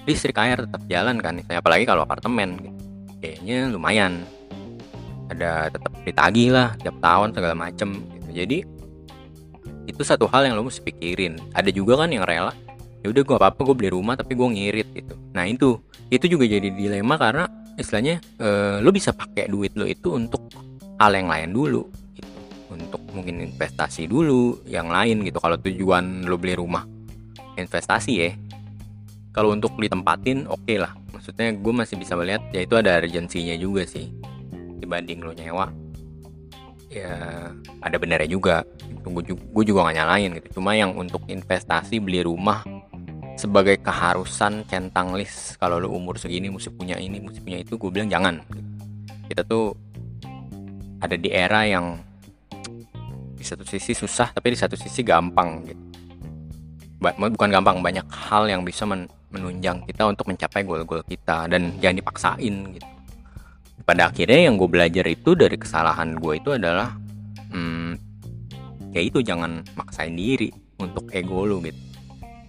listrik 0.05 0.37
air 0.37 0.57
tetap 0.63 0.81
jalan 0.87 1.17
kan 1.19 1.33
misalnya. 1.35 1.59
Apalagi 1.61 1.83
kalau 1.87 2.01
apartemen 2.05 2.59
gitu. 2.61 2.77
kayaknya 3.19 3.57
lumayan. 3.71 4.13
Ada 5.25 5.73
tetap 5.73 5.91
ditagih 6.05 6.53
lah 6.53 6.77
tiap 6.77 7.01
tahun 7.01 7.33
segala 7.33 7.57
macem 7.57 8.05
gitu. 8.13 8.29
jadi 8.45 8.57
itu 9.89 10.01
satu 10.01 10.29
hal 10.29 10.45
yang 10.45 10.53
lo 10.57 10.65
mesti 10.65 10.85
pikirin. 10.85 11.41
Ada 11.53 11.73
juga 11.73 11.97
kan 12.05 12.13
yang 12.13 12.25
rela 12.25 12.53
ya 13.05 13.13
udah 13.13 13.21
gue 13.21 13.35
apa 13.37 13.53
apa 13.53 13.61
gue 13.61 13.75
beli 13.77 13.89
rumah 13.93 14.17
tapi 14.17 14.33
gue 14.33 14.47
ngirit 14.49 14.89
gitu. 14.93 15.13
Nah 15.33 15.45
itu. 15.45 15.77
Itu 16.09 16.29
juga 16.29 16.45
jadi 16.45 16.69
dilema 16.69 17.17
karena 17.17 17.49
istilahnya 17.77 18.21
eh, 18.41 18.77
lo 18.81 18.89
bisa 18.89 19.13
pakai 19.13 19.49
duit 19.49 19.73
lo 19.77 19.85
itu 19.85 20.13
untuk 20.13 20.49
hal 20.95 21.11
yang 21.11 21.27
lain 21.27 21.49
dulu 21.51 21.83
gitu 22.15 22.31
untuk 22.71 23.01
mungkin 23.11 23.43
investasi 23.43 24.07
dulu 24.07 24.63
yang 24.67 24.87
lain 24.87 25.23
gitu. 25.27 25.39
Kalau 25.43 25.59
tujuan 25.59 26.23
lo 26.27 26.39
beli 26.39 26.55
rumah 26.55 26.87
investasi 27.55 28.13
ya. 28.15 28.31
Kalau 29.35 29.51
untuk 29.51 29.75
ditempatin 29.75 30.47
oke 30.47 30.63
okay 30.63 30.79
lah. 30.79 30.95
Maksudnya 31.11 31.51
gue 31.55 31.73
masih 31.75 31.95
bisa 31.99 32.15
melihat 32.15 32.43
ya 32.55 32.63
itu 32.63 32.75
ada 32.79 32.99
urgensinya 32.99 33.55
juga 33.59 33.83
sih. 33.83 34.07
Dibanding 34.79 35.19
lo 35.23 35.31
nyewa 35.35 35.67
ya 36.91 37.11
ada 37.83 37.95
benernya 37.99 38.31
juga. 38.31 38.63
Gue 39.05 39.63
juga 39.67 39.91
gak 39.91 39.97
nyalain 39.99 40.31
gitu. 40.39 40.59
Cuma 40.59 40.73
yang 40.73 40.95
untuk 40.95 41.27
investasi 41.27 41.99
beli 41.99 42.23
rumah 42.23 42.63
sebagai 43.35 43.83
keharusan 43.83 44.63
centang 44.71 45.11
list. 45.11 45.59
Kalau 45.59 45.83
lo 45.83 45.91
umur 45.91 46.15
segini 46.15 46.47
mesti 46.47 46.71
punya 46.71 46.95
ini 46.95 47.19
mesti 47.19 47.43
punya 47.43 47.59
itu 47.59 47.75
gue 47.75 47.91
bilang 47.91 48.07
jangan. 48.07 48.39
Kita 49.27 49.43
tuh 49.43 49.75
ada 51.01 51.15
di 51.15 51.29
era 51.31 51.67
yang 51.67 51.99
di 53.35 53.43
satu 53.43 53.67
sisi 53.67 53.91
susah 53.91 54.31
tapi 54.31 54.55
di 54.55 54.59
satu 54.59 54.79
sisi 54.79 55.03
gampang 55.03 55.65
gitu. 55.67 55.83
Bukan 57.03 57.49
gampang 57.51 57.83
banyak 57.83 58.07
hal 58.09 58.49
yang 58.49 58.65
bisa 58.65 58.87
menunjang 59.29 59.83
kita 59.85 60.07
untuk 60.09 60.31
mencapai 60.31 60.63
goal-goal 60.63 61.03
kita 61.05 61.45
dan 61.51 61.75
jangan 61.83 62.01
dipaksain 62.01 62.55
gitu. 62.73 62.87
Pada 63.85 64.09
akhirnya 64.09 64.49
yang 64.49 64.57
gue 64.57 64.65
belajar 64.65 65.05
itu 65.05 65.37
dari 65.37 65.53
kesalahan 65.61 66.17
gue 66.17 66.33
itu 66.41 66.49
adalah 66.57 66.97
hmm, 67.53 67.93
ya 68.95 69.01
itu 69.03 69.21
jangan 69.21 69.61
maksain 69.77 70.17
diri 70.17 70.49
untuk 70.81 71.05
ego 71.13 71.45
lu 71.45 71.61
gitu. 71.61 71.77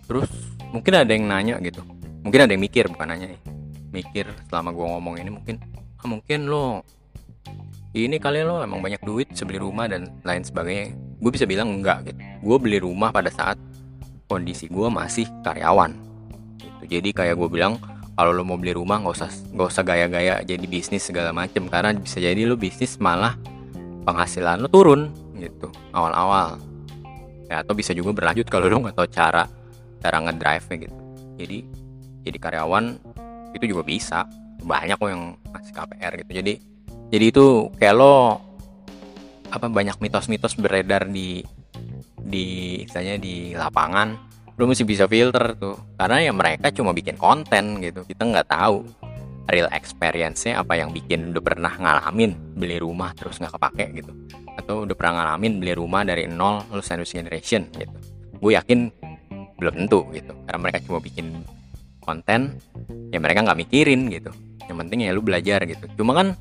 Terus 0.06 0.30
mungkin 0.72 0.92
ada 0.96 1.10
yang 1.12 1.28
nanya 1.28 1.60
gitu. 1.60 1.84
Mungkin 2.24 2.40
ada 2.48 2.50
yang 2.56 2.62
mikir 2.62 2.88
bukan 2.88 3.06
nanya 3.12 3.36
ya. 3.36 3.40
Mikir 3.92 4.24
selama 4.48 4.72
gue 4.72 4.86
ngomong 4.86 5.14
ini 5.20 5.30
mungkin 5.34 5.56
ah, 6.00 6.06
mungkin 6.08 6.48
lo 6.48 6.86
ini 8.04 8.20
kali 8.20 8.44
lo 8.44 8.60
emang 8.60 8.84
banyak 8.84 9.00
duit 9.00 9.32
sebeli 9.32 9.56
rumah 9.56 9.88
dan 9.88 10.12
lain 10.20 10.44
sebagainya. 10.44 10.92
Gue 11.16 11.32
bisa 11.32 11.48
bilang 11.48 11.80
enggak 11.80 12.12
gitu. 12.12 12.20
Gue 12.44 12.56
beli 12.60 12.76
rumah 12.76 13.08
pada 13.08 13.32
saat 13.32 13.56
kondisi 14.28 14.68
gue 14.68 14.90
masih 14.90 15.24
karyawan 15.46 15.94
gitu. 16.58 16.98
jadi 16.98 17.14
kayak 17.14 17.38
gue 17.38 17.46
bilang 17.46 17.78
kalau 18.18 18.34
lo 18.34 18.42
mau 18.42 18.58
beli 18.58 18.74
rumah 18.74 18.98
nggak 18.98 19.14
usah 19.22 19.30
nggak 19.54 19.68
usah 19.70 19.84
gaya-gaya 19.86 20.34
jadi 20.44 20.66
bisnis 20.68 21.08
segala 21.08 21.32
macem. 21.32 21.64
Karena 21.72 21.96
bisa 21.96 22.20
jadi 22.20 22.44
lo 22.44 22.60
bisnis 22.60 23.00
malah 23.00 23.32
penghasilan 24.04 24.60
lo 24.60 24.68
turun 24.68 25.08
gitu 25.40 25.72
awal-awal. 25.96 26.60
Ya 27.48 27.64
atau 27.64 27.72
bisa 27.72 27.96
juga 27.96 28.12
berlanjut 28.12 28.44
kalau 28.52 28.68
lo 28.68 28.84
nggak 28.84 28.96
tahu 28.96 29.08
cara 29.08 29.48
cara 30.04 30.16
ngedrive 30.20 30.66
nya 30.68 30.76
gitu. 30.84 30.96
Jadi 31.40 31.58
jadi 32.28 32.38
karyawan 32.40 32.84
itu 33.56 33.64
juga 33.72 33.82
bisa. 33.88 34.28
Banyak 34.60 34.98
kok 34.98 35.08
yang 35.08 35.38
masih 35.54 35.72
KPR 35.72 36.12
gitu. 36.20 36.32
Jadi 36.42 36.75
jadi 37.06 37.24
itu 37.30 37.70
kayak 37.78 37.94
lo 37.94 38.42
apa 39.46 39.70
banyak 39.70 39.96
mitos-mitos 40.02 40.58
beredar 40.58 41.06
di 41.06 41.40
di 42.26 42.82
misalnya 42.82 43.16
di 43.16 43.54
lapangan. 43.54 44.26
Lu 44.56 44.64
mesti 44.66 44.82
bisa 44.82 45.06
filter 45.06 45.54
tuh. 45.54 45.76
Karena 45.94 46.26
ya 46.26 46.32
mereka 46.34 46.72
cuma 46.74 46.90
bikin 46.90 47.14
konten 47.14 47.78
gitu. 47.78 48.02
Kita 48.02 48.26
nggak 48.26 48.48
tahu 48.50 48.82
real 49.46 49.70
experience-nya 49.70 50.58
apa 50.58 50.74
yang 50.74 50.90
bikin 50.90 51.30
udah 51.30 51.42
pernah 51.44 51.70
ngalamin 51.70 52.58
beli 52.58 52.82
rumah 52.82 53.14
terus 53.14 53.38
nggak 53.38 53.54
kepake 53.54 54.02
gitu. 54.02 54.12
Atau 54.58 54.88
udah 54.88 54.96
pernah 54.98 55.22
ngalamin 55.22 55.62
beli 55.62 55.72
rumah 55.78 56.02
dari 56.02 56.26
nol 56.26 56.66
lu 56.74 56.82
sandwich 56.82 57.14
generation 57.14 57.70
gitu. 57.70 57.94
Gue 58.42 58.58
yakin 58.58 58.90
belum 59.60 59.86
tentu 59.86 60.08
gitu. 60.10 60.34
Karena 60.48 60.58
mereka 60.58 60.82
cuma 60.82 60.98
bikin 60.98 61.30
konten 62.02 62.58
ya 63.14 63.18
mereka 63.22 63.46
nggak 63.46 63.60
mikirin 63.62 64.10
gitu. 64.10 64.34
Yang 64.66 64.76
penting 64.82 64.98
ya 65.06 65.14
lu 65.14 65.22
belajar 65.22 65.62
gitu. 65.68 65.86
Cuma 65.94 66.16
kan 66.16 66.34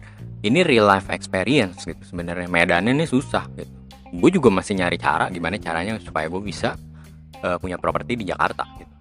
ini 0.45 0.61
real 0.61 0.85
life 0.85 1.09
experience 1.09 1.81
gitu 1.83 2.01
sebenarnya. 2.05 2.45
Medannya 2.45 2.93
ini 2.93 3.09
susah 3.09 3.49
gitu. 3.57 3.73
Gue 4.15 4.29
juga 4.29 4.53
masih 4.53 4.77
nyari 4.77 5.01
cara 5.01 5.27
gimana 5.33 5.57
caranya 5.57 5.97
supaya 5.97 6.29
gue 6.29 6.39
bisa 6.39 6.77
uh, 7.41 7.57
punya 7.57 7.81
properti 7.81 8.13
di 8.15 8.25
Jakarta 8.29 8.63
gitu. 8.77 8.93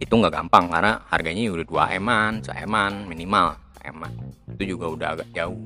itu 0.00 0.16
nggak 0.16 0.32
gampang 0.32 0.72
karena 0.72 0.96
harganya 1.12 1.44
udah 1.52 1.66
dua 1.68 1.84
eman 1.92 2.40
seeman 2.40 3.04
minimal 3.04 3.52
eman. 3.84 4.08
Itu 4.56 4.76
juga 4.78 4.86
udah 4.88 5.08
agak 5.18 5.28
jauh. 5.36 5.60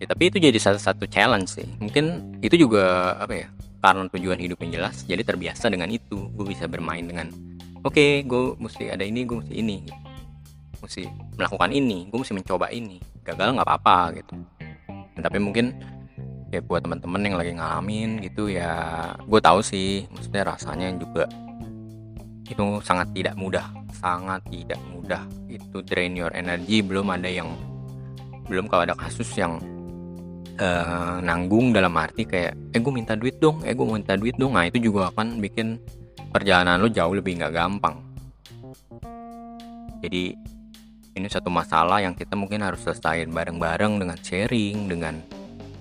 Ya, 0.00 0.06
tapi 0.08 0.32
itu 0.32 0.40
jadi 0.40 0.56
satu 0.56 0.80
satu 0.80 1.04
challenge 1.04 1.60
sih. 1.60 1.68
Mungkin 1.76 2.38
itu 2.40 2.56
juga 2.56 3.18
apa 3.20 3.34
ya 3.36 3.48
karena 3.84 4.08
tujuan 4.08 4.40
hidup 4.40 4.58
yang 4.64 4.80
jelas 4.80 5.04
jadi 5.04 5.20
terbiasa 5.26 5.68
dengan 5.68 5.92
itu. 5.92 6.32
Gue 6.32 6.56
bisa 6.56 6.64
bermain 6.64 7.04
dengan 7.04 7.28
oke 7.84 7.92
okay, 7.92 8.24
gue 8.24 8.56
mesti 8.56 8.88
ada 8.88 9.04
ini 9.04 9.28
gue 9.28 9.36
mesti 9.44 9.54
ini. 9.58 9.76
Gitu. 9.84 9.96
mesti 10.78 11.10
melakukan 11.34 11.74
ini 11.74 12.06
gue 12.06 12.18
mesti 12.22 12.38
mencoba 12.38 12.70
ini 12.70 13.02
gagal 13.28 13.54
nggak 13.56 13.68
apa-apa 13.68 13.98
gitu. 14.16 14.34
Tapi 15.18 15.38
mungkin 15.42 15.76
ya 16.48 16.64
buat 16.64 16.80
teman-teman 16.80 17.20
yang 17.20 17.36
lagi 17.36 17.52
ngalamin 17.52 18.24
gitu 18.24 18.48
ya 18.48 18.72
gue 19.20 19.36
tahu 19.36 19.60
sih 19.60 20.08
maksudnya 20.08 20.48
rasanya 20.48 20.88
juga 20.96 21.28
itu 22.48 22.64
sangat 22.80 23.12
tidak 23.12 23.36
mudah 23.36 23.68
sangat 23.98 24.40
tidak 24.48 24.80
mudah. 24.88 25.22
Itu 25.50 25.82
drain 25.84 26.14
your 26.16 26.32
energy 26.32 26.80
belum 26.80 27.10
ada 27.12 27.28
yang 27.28 27.50
belum 28.48 28.70
kalau 28.70 28.88
ada 28.88 28.96
kasus 28.96 29.28
yang 29.36 29.60
uh, 30.56 31.20
nanggung 31.20 31.74
dalam 31.76 31.92
arti 31.98 32.24
kayak 32.24 32.56
eh 32.72 32.80
gue 32.80 32.92
minta 32.94 33.12
duit 33.12 33.36
dong 33.36 33.60
eh 33.66 33.74
gue 33.74 33.84
minta 33.84 34.16
duit 34.16 34.38
dong. 34.38 34.56
Nah 34.56 34.64
itu 34.64 34.80
juga 34.80 35.12
akan 35.12 35.42
bikin 35.42 35.76
perjalanan 36.32 36.80
lo 36.80 36.88
jauh 36.88 37.12
lebih 37.12 37.42
nggak 37.42 37.52
gampang. 37.52 37.96
Jadi 39.98 40.32
ini 41.18 41.28
satu 41.28 41.50
masalah 41.50 41.98
yang 41.98 42.14
kita 42.14 42.38
mungkin 42.38 42.62
harus 42.62 42.86
selesaiin 42.86 43.34
bareng-bareng 43.34 43.98
dengan 43.98 44.18
sharing 44.22 44.86
dengan 44.86 45.18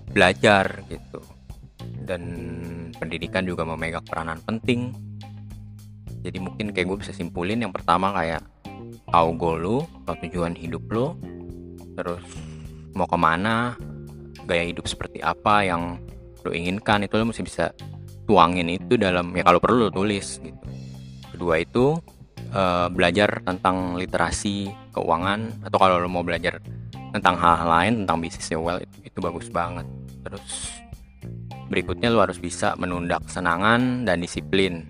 belajar 0.10 0.82
gitu. 0.89 1.21
Dan 2.08 2.23
pendidikan 2.97 3.45
juga 3.45 3.63
memegang 3.63 4.04
peranan 4.04 4.41
penting. 4.41 4.91
Jadi 6.26 6.38
mungkin 6.41 6.73
kayak 6.73 6.88
gue 6.89 6.97
bisa 7.06 7.13
simpulin 7.13 7.62
yang 7.62 7.71
pertama 7.71 8.12
kayak 8.17 8.41
tahu 9.08 9.30
goal 9.39 9.58
lo 9.58 9.78
atau 10.04 10.19
tujuan 10.28 10.52
hidup 10.58 10.84
lo 10.91 11.15
terus 11.95 12.21
mau 12.91 13.08
ke 13.08 13.17
mana 13.17 13.80
gaya 14.43 14.67
hidup 14.67 14.84
seperti 14.86 15.23
apa 15.23 15.63
yang 15.63 15.97
lo 16.43 16.52
inginkan 16.52 17.08
itu 17.08 17.15
lo 17.15 17.32
mesti 17.32 17.43
bisa 17.45 17.71
tuangin 18.28 18.67
itu 18.67 19.00
dalam 19.00 19.32
ya 19.32 19.47
kalau 19.47 19.60
perlu 19.63 19.88
lo 19.88 19.91
tulis 19.91 20.43
gitu. 20.43 20.65
Kedua 21.32 21.62
itu 21.62 21.95
uh, 22.53 22.88
belajar 22.91 23.41
tentang 23.43 23.95
literasi 23.97 24.71
keuangan 24.93 25.65
atau 25.65 25.77
kalau 25.79 25.95
lo 25.99 26.10
mau 26.12 26.23
belajar 26.23 26.60
tentang 27.12 27.36
hal-hal 27.39 27.69
lain 27.69 27.93
tentang 28.03 28.17
bisnis 28.19 28.51
ya 28.51 28.60
well 28.60 28.79
itu, 28.79 28.95
itu 29.07 29.17
bagus 29.23 29.47
banget 29.49 29.88
terus 30.27 30.75
berikutnya 31.67 32.12
lu 32.12 32.23
harus 32.23 32.39
bisa 32.39 32.75
menunda 32.79 33.19
kesenangan 33.23 34.07
dan 34.07 34.23
disiplin 34.23 34.88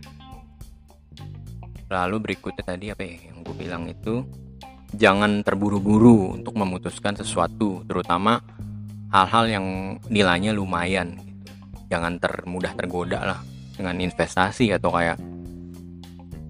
lalu 1.87 2.19
berikutnya 2.19 2.63
tadi 2.67 2.91
apa 2.91 3.01
ya 3.05 3.31
yang 3.31 3.37
gue 3.47 3.55
bilang 3.55 3.83
itu 3.87 4.27
jangan 4.95 5.43
terburu-buru 5.43 6.35
untuk 6.35 6.55
memutuskan 6.59 7.15
sesuatu 7.15 7.83
terutama 7.87 8.43
hal-hal 9.11 9.45
yang 9.47 9.65
nilainya 10.11 10.51
lumayan 10.51 11.15
gitu. 11.15 11.51
jangan 11.87 12.19
termudah 12.19 12.75
tergoda 12.75 13.19
lah 13.23 13.39
dengan 13.75 14.03
investasi 14.03 14.73
atau 14.75 14.91
kayak 14.91 15.15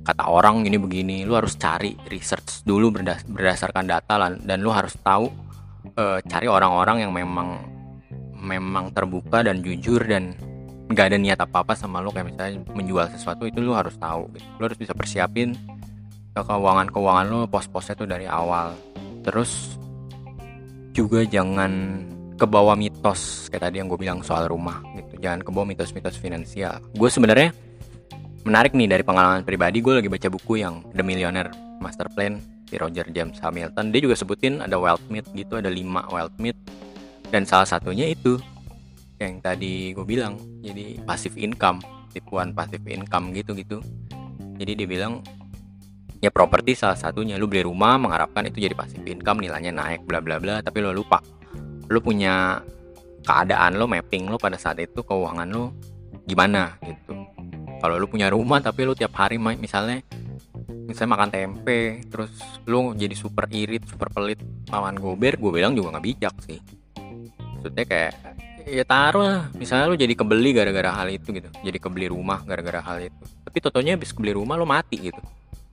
kata 0.08 0.24
orang 0.32 0.64
ini 0.64 0.80
begini 0.80 1.28
lu 1.28 1.36
harus 1.36 1.60
cari 1.60 1.92
research 2.08 2.64
dulu 2.64 2.96
berdasarkan 3.28 3.84
data 3.84 4.32
dan 4.40 4.58
lu 4.64 4.72
harus 4.72 4.96
tahu 5.04 5.28
uh, 6.00 6.24
cari 6.24 6.48
orang-orang 6.48 7.04
yang 7.04 7.12
memang 7.12 7.60
memang 8.40 8.96
terbuka 8.96 9.44
dan 9.44 9.60
jujur 9.60 10.00
dan 10.08 10.32
nggak 10.88 11.06
ada 11.12 11.18
niat 11.20 11.40
apa 11.44 11.68
apa 11.68 11.76
sama 11.76 12.00
lo 12.00 12.16
kayak 12.16 12.32
misalnya 12.32 12.64
menjual 12.72 13.12
sesuatu 13.12 13.44
itu 13.44 13.60
lo 13.60 13.76
harus 13.76 14.00
tahu 14.00 14.32
gitu. 14.32 14.48
lo 14.56 14.64
harus 14.72 14.80
bisa 14.80 14.96
persiapin 14.96 15.52
keuangan 16.32 16.88
keuangan 16.88 17.26
lo 17.28 17.40
pos-posnya 17.50 17.98
tuh 17.98 18.08
dari 18.08 18.30
awal. 18.30 18.78
Terus 19.26 19.76
juga 20.94 21.26
jangan 21.26 22.04
kebawa 22.38 22.78
mitos 22.78 23.50
kayak 23.50 23.70
tadi 23.70 23.82
yang 23.82 23.90
gue 23.90 24.00
bilang 24.00 24.22
soal 24.22 24.46
rumah 24.46 24.80
gitu. 24.94 25.18
Jangan 25.18 25.42
kebawa 25.42 25.66
mitos-mitos 25.66 26.16
finansial. 26.22 26.78
Gue 26.94 27.10
sebenarnya 27.10 27.50
menarik 28.48 28.72
nih 28.72 28.88
dari 28.88 29.04
pengalaman 29.04 29.44
pribadi. 29.44 29.84
Gue 29.84 30.00
lagi 30.00 30.08
baca 30.08 30.32
buku 30.32 30.64
yang 30.64 30.80
The 30.96 31.04
Millionaire 31.04 31.52
Master 31.84 32.08
Plan 32.08 32.40
di 32.64 32.80
Roger 32.80 33.04
James 33.12 33.36
Hamilton. 33.44 33.92
Dia 33.92 34.02
juga 34.08 34.16
sebutin 34.16 34.64
ada 34.64 34.80
wealth 34.80 35.04
myth 35.12 35.28
gitu 35.36 35.60
ada 35.60 35.68
lima 35.68 36.08
wealth 36.08 36.36
myth 36.40 36.56
dan 37.28 37.44
salah 37.44 37.68
satunya 37.68 38.08
itu 38.08 38.40
yang 39.20 39.44
tadi 39.44 39.92
gue 39.92 40.06
bilang 40.08 40.40
jadi 40.62 41.02
pasif 41.04 41.36
income 41.36 41.82
tipuan 42.14 42.54
pasif 42.54 42.80
income 42.86 43.34
gitu 43.34 43.58
gitu 43.58 43.82
jadi 44.62 44.78
dia 44.78 44.88
bilang 44.88 45.26
ya 46.24 46.32
properti 46.34 46.74
salah 46.74 46.98
satunya. 46.98 47.36
Lu 47.38 47.46
beli 47.46 47.68
rumah 47.68 48.00
mengharapkan 48.00 48.48
itu 48.48 48.64
jadi 48.64 48.74
passive 48.74 49.06
income 49.06 49.44
nilainya 49.44 49.76
naik 49.76 50.08
bla 50.08 50.24
bla 50.24 50.40
bla 50.42 50.64
tapi 50.64 50.82
lo 50.82 50.96
lupa. 50.96 51.22
Lu 51.92 52.00
punya 52.00 52.64
keadaan 53.28 53.76
lo 53.76 53.86
mapping 53.86 54.32
lo 54.32 54.40
pada 54.40 54.56
saat 54.56 54.80
itu 54.80 55.04
keuangan 55.04 55.48
lo 55.52 55.76
gimana? 56.26 56.80
Gitu 56.82 57.27
kalau 57.78 57.96
lu 58.02 58.10
punya 58.10 58.28
rumah 58.34 58.60
tapi 58.60 58.86
lu 58.86 58.98
tiap 58.98 59.14
hari 59.18 59.38
misalnya 59.38 60.02
misalnya 60.88 61.12
makan 61.20 61.30
tempe 61.30 62.02
terus 62.08 62.32
lu 62.64 62.96
jadi 62.96 63.14
super 63.14 63.46
irit 63.52 63.84
super 63.86 64.08
pelit 64.10 64.40
lawan 64.72 64.96
gober 64.96 65.36
gue 65.36 65.52
bilang 65.52 65.76
juga 65.76 65.98
nggak 65.98 66.06
bijak 66.06 66.36
sih. 66.48 66.60
Maksudnya 67.58 67.86
kayak 67.86 68.14
ya 68.68 68.84
taruh 68.88 69.24
lah. 69.24 69.42
Misalnya 69.56 69.86
lu 69.92 69.96
jadi 70.00 70.14
kebeli 70.16 70.56
gara-gara 70.56 70.92
hal 70.96 71.08
itu 71.12 71.30
gitu 71.36 71.50
jadi 71.62 71.78
kebeli 71.78 72.08
rumah 72.10 72.42
gara-gara 72.48 72.80
hal 72.82 73.04
itu. 73.04 73.24
Tapi 73.46 73.58
totonya 73.60 74.00
habis 74.00 74.16
kebeli 74.16 74.34
rumah 74.34 74.56
lu 74.56 74.66
mati 74.66 75.12
gitu. 75.12 75.22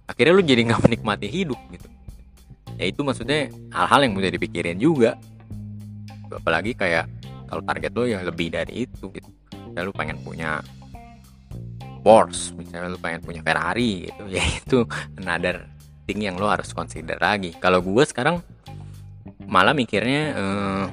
Akhirnya 0.04 0.34
lu 0.34 0.42
jadi 0.42 0.60
nggak 0.68 0.82
menikmati 0.82 1.26
hidup 1.30 1.58
gitu. 1.70 1.88
Ya 2.74 2.90
itu 2.90 3.00
maksudnya 3.06 3.54
hal-hal 3.70 4.00
yang 4.02 4.12
bisa 4.18 4.28
dipikirin 4.34 4.78
juga. 4.82 5.14
Apalagi 6.28 6.74
kayak 6.74 7.06
kalau 7.46 7.62
target 7.62 7.92
lo 7.94 8.02
ya 8.02 8.18
lebih 8.26 8.50
dari 8.50 8.82
itu 8.82 9.06
gitu. 9.14 9.30
Ya 9.78 9.86
lu 9.86 9.94
pengen 9.94 10.18
punya 10.22 10.58
Porsche 12.04 12.52
misalnya 12.60 12.92
lu 12.92 13.00
pengen 13.00 13.24
punya 13.24 13.40
Ferrari 13.40 14.12
gitu 14.12 14.28
ya 14.36 14.44
itu 14.44 14.84
another 15.16 15.74
thing 16.04 16.20
yang 16.20 16.36
lo 16.36 16.48
harus 16.52 16.70
consider 16.76 17.16
lagi. 17.16 17.56
Kalau 17.56 17.80
gue 17.80 18.04
sekarang 18.04 18.44
malah 19.48 19.72
mikirnya 19.72 20.22
eh, 20.36 20.84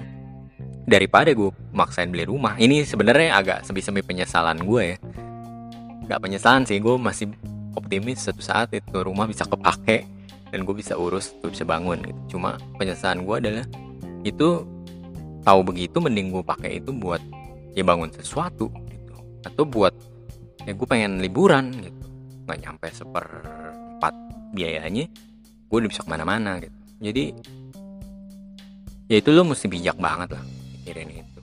daripada 0.87 1.31
gue 1.35 1.51
maksain 1.75 2.09
beli 2.09 2.27
rumah 2.27 2.55
ini 2.57 2.83
sebenarnya 2.83 3.37
agak 3.37 3.67
semi-semi 3.67 4.01
penyesalan 4.01 4.63
gue 4.63 4.95
ya. 4.95 4.97
Gak 6.07 6.19
penyesalan 6.23 6.63
sih 6.63 6.79
gue 6.79 6.95
masih 6.95 7.31
optimis 7.75 8.23
suatu 8.23 8.43
saat 8.43 8.71
itu 8.75 8.97
rumah 9.03 9.27
bisa 9.27 9.47
kepake 9.47 10.07
dan 10.51 10.67
gue 10.67 10.75
bisa 10.75 10.95
urus 10.95 11.35
gue 11.43 11.51
bisa 11.51 11.67
bangun 11.67 11.99
gitu. 12.03 12.39
Cuma 12.39 12.55
penyesalan 12.79 13.27
gue 13.27 13.35
adalah 13.35 13.65
itu 14.23 14.63
tahu 15.41 15.59
begitu 15.65 15.97
mending 15.99 16.31
gue 16.31 16.43
pakai 16.43 16.79
itu 16.79 16.93
buat 16.93 17.19
ya 17.73 17.83
bangun 17.83 18.11
sesuatu 18.11 18.69
gitu 18.91 19.15
atau 19.47 19.63
buat 19.65 19.95
ya 20.65 20.71
gue 20.73 20.87
pengen 20.87 21.21
liburan 21.21 21.71
gitu. 21.81 22.05
Nggak 22.45 22.59
nyampe 22.61 22.87
seperempat 22.91 24.13
biayanya 24.51 25.05
gue 25.71 25.77
udah 25.77 25.89
bisa 25.89 26.03
ke 26.03 26.09
mana-mana 26.11 26.59
gitu. 26.59 26.77
Jadi 27.01 27.23
ya 29.07 29.15
itu 29.17 29.29
lo 29.33 29.43
mesti 29.47 29.65
bijak 29.71 29.97
banget 29.97 30.37
lah 30.37 30.43
mikirin 30.43 31.09
itu. 31.23 31.41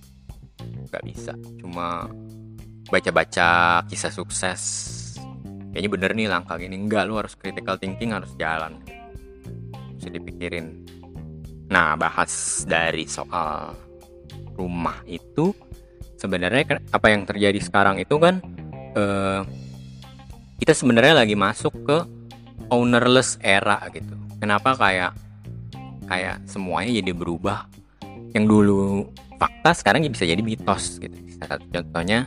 Nggak 0.88 1.02
bisa. 1.04 1.33
Cuma 1.59 2.07
baca-baca 2.88 3.83
kisah 3.88 4.12
sukses. 4.12 4.62
Kayaknya 5.72 5.90
bener 5.92 6.11
nih 6.16 6.26
langkah 6.31 6.57
gini. 6.57 6.76
Enggak 6.76 7.04
lu 7.09 7.20
harus 7.20 7.37
critical 7.37 7.76
thinking 7.76 8.12
harus 8.16 8.33
jalan. 8.40 8.81
Bisa 9.96 10.09
dipikirin. 10.09 10.87
Nah 11.68 11.98
bahas 12.00 12.64
dari 12.64 13.04
soal 13.04 13.76
rumah 14.57 14.98
itu 15.07 15.54
sebenarnya 16.18 16.83
apa 16.90 17.07
yang 17.14 17.22
terjadi 17.28 17.61
sekarang 17.62 18.02
itu 18.02 18.18
kan 18.18 18.42
eh, 18.98 19.40
kita 20.58 20.74
sebenarnya 20.74 21.22
lagi 21.22 21.38
masuk 21.38 21.74
ke 21.87 21.98
ownerless 22.68 23.38
era 23.40 23.78
gitu. 23.94 24.14
Kenapa 24.42 24.74
kayak 24.74 25.14
kayak 26.11 26.42
semuanya 26.50 26.90
jadi 26.98 27.12
berubah? 27.14 27.70
Yang 28.34 28.44
dulu 28.44 28.82
fakta 29.38 29.70
sekarang 29.72 30.02
bisa 30.11 30.26
jadi 30.26 30.42
mitos 30.42 30.98
gitu. 30.98 31.14
Contohnya 31.70 32.26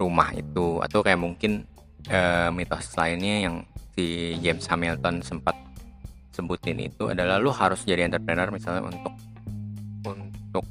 rumah 0.00 0.32
itu 0.32 0.80
atau 0.80 1.04
kayak 1.04 1.20
mungkin 1.20 1.68
uh, 2.08 2.48
mitos 2.52 2.92
lainnya 2.96 3.48
yang 3.48 3.56
si 3.96 4.36
James 4.40 4.64
Hamilton 4.68 5.24
sempat 5.24 5.56
sebutin 6.32 6.76
itu 6.84 7.08
adalah 7.08 7.40
lu 7.40 7.48
harus 7.48 7.80
jadi 7.88 8.04
entrepreneur 8.04 8.52
misalnya 8.52 8.84
untuk 8.84 9.14
untuk 10.04 10.64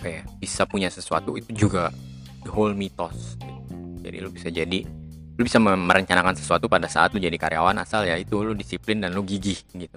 apa 0.00 0.06
ya 0.08 0.22
bisa 0.40 0.64
punya 0.68 0.88
sesuatu. 0.88 1.36
Itu 1.36 1.52
juga 1.52 1.92
the 2.44 2.52
whole 2.52 2.72
mitos 2.72 3.40
lu 4.20 4.30
bisa 4.30 4.52
jadi 4.52 4.84
lu 5.40 5.42
bisa 5.48 5.56
merencanakan 5.56 6.36
sesuatu 6.36 6.68
pada 6.68 6.84
saat 6.84 7.16
lu 7.16 7.20
jadi 7.20 7.32
karyawan 7.40 7.80
asal 7.80 8.04
ya 8.04 8.20
itu 8.20 8.44
lu 8.44 8.52
disiplin 8.52 9.00
dan 9.00 9.16
lu 9.16 9.24
gigih 9.24 9.56
gitu. 9.72 9.96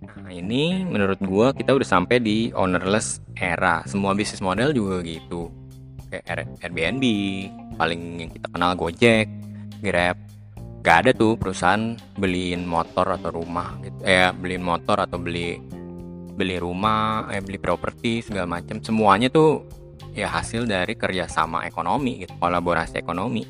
Nah 0.00 0.32
ini 0.32 0.80
menurut 0.80 1.20
gua 1.20 1.52
kita 1.52 1.76
udah 1.76 1.84
sampai 1.84 2.24
di 2.24 2.48
ownerless 2.56 3.20
era. 3.36 3.84
Semua 3.84 4.16
bisnis 4.16 4.40
model 4.40 4.72
juga 4.72 5.04
gitu. 5.04 5.52
Kayak 6.08 6.48
Airbnb 6.64 7.04
paling 7.76 8.02
yang 8.24 8.30
kita 8.32 8.48
kenal 8.48 8.72
Gojek 8.80 9.28
Grab. 9.84 10.16
Gak 10.80 10.96
ada 11.04 11.10
tuh 11.12 11.36
perusahaan 11.36 11.98
beliin 12.16 12.64
motor 12.64 13.12
atau 13.12 13.36
rumah 13.36 13.76
gitu. 13.84 13.98
Eh 14.08 14.32
beliin 14.32 14.64
motor 14.64 15.04
atau 15.04 15.20
beli 15.20 15.60
beli 16.36 16.56
rumah 16.56 17.28
eh 17.28 17.44
beli 17.44 17.60
properti 17.60 18.24
segala 18.24 18.60
macam 18.60 18.80
semuanya 18.80 19.28
tuh 19.28 19.64
ya 20.16 20.32
hasil 20.32 20.64
dari 20.64 20.96
kerjasama 20.96 21.68
ekonomi 21.68 22.24
gitu 22.24 22.32
kolaborasi 22.40 22.96
ekonomi. 22.96 23.44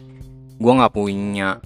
Gue 0.58 0.72
nggak 0.74 0.90
punya 0.90 1.62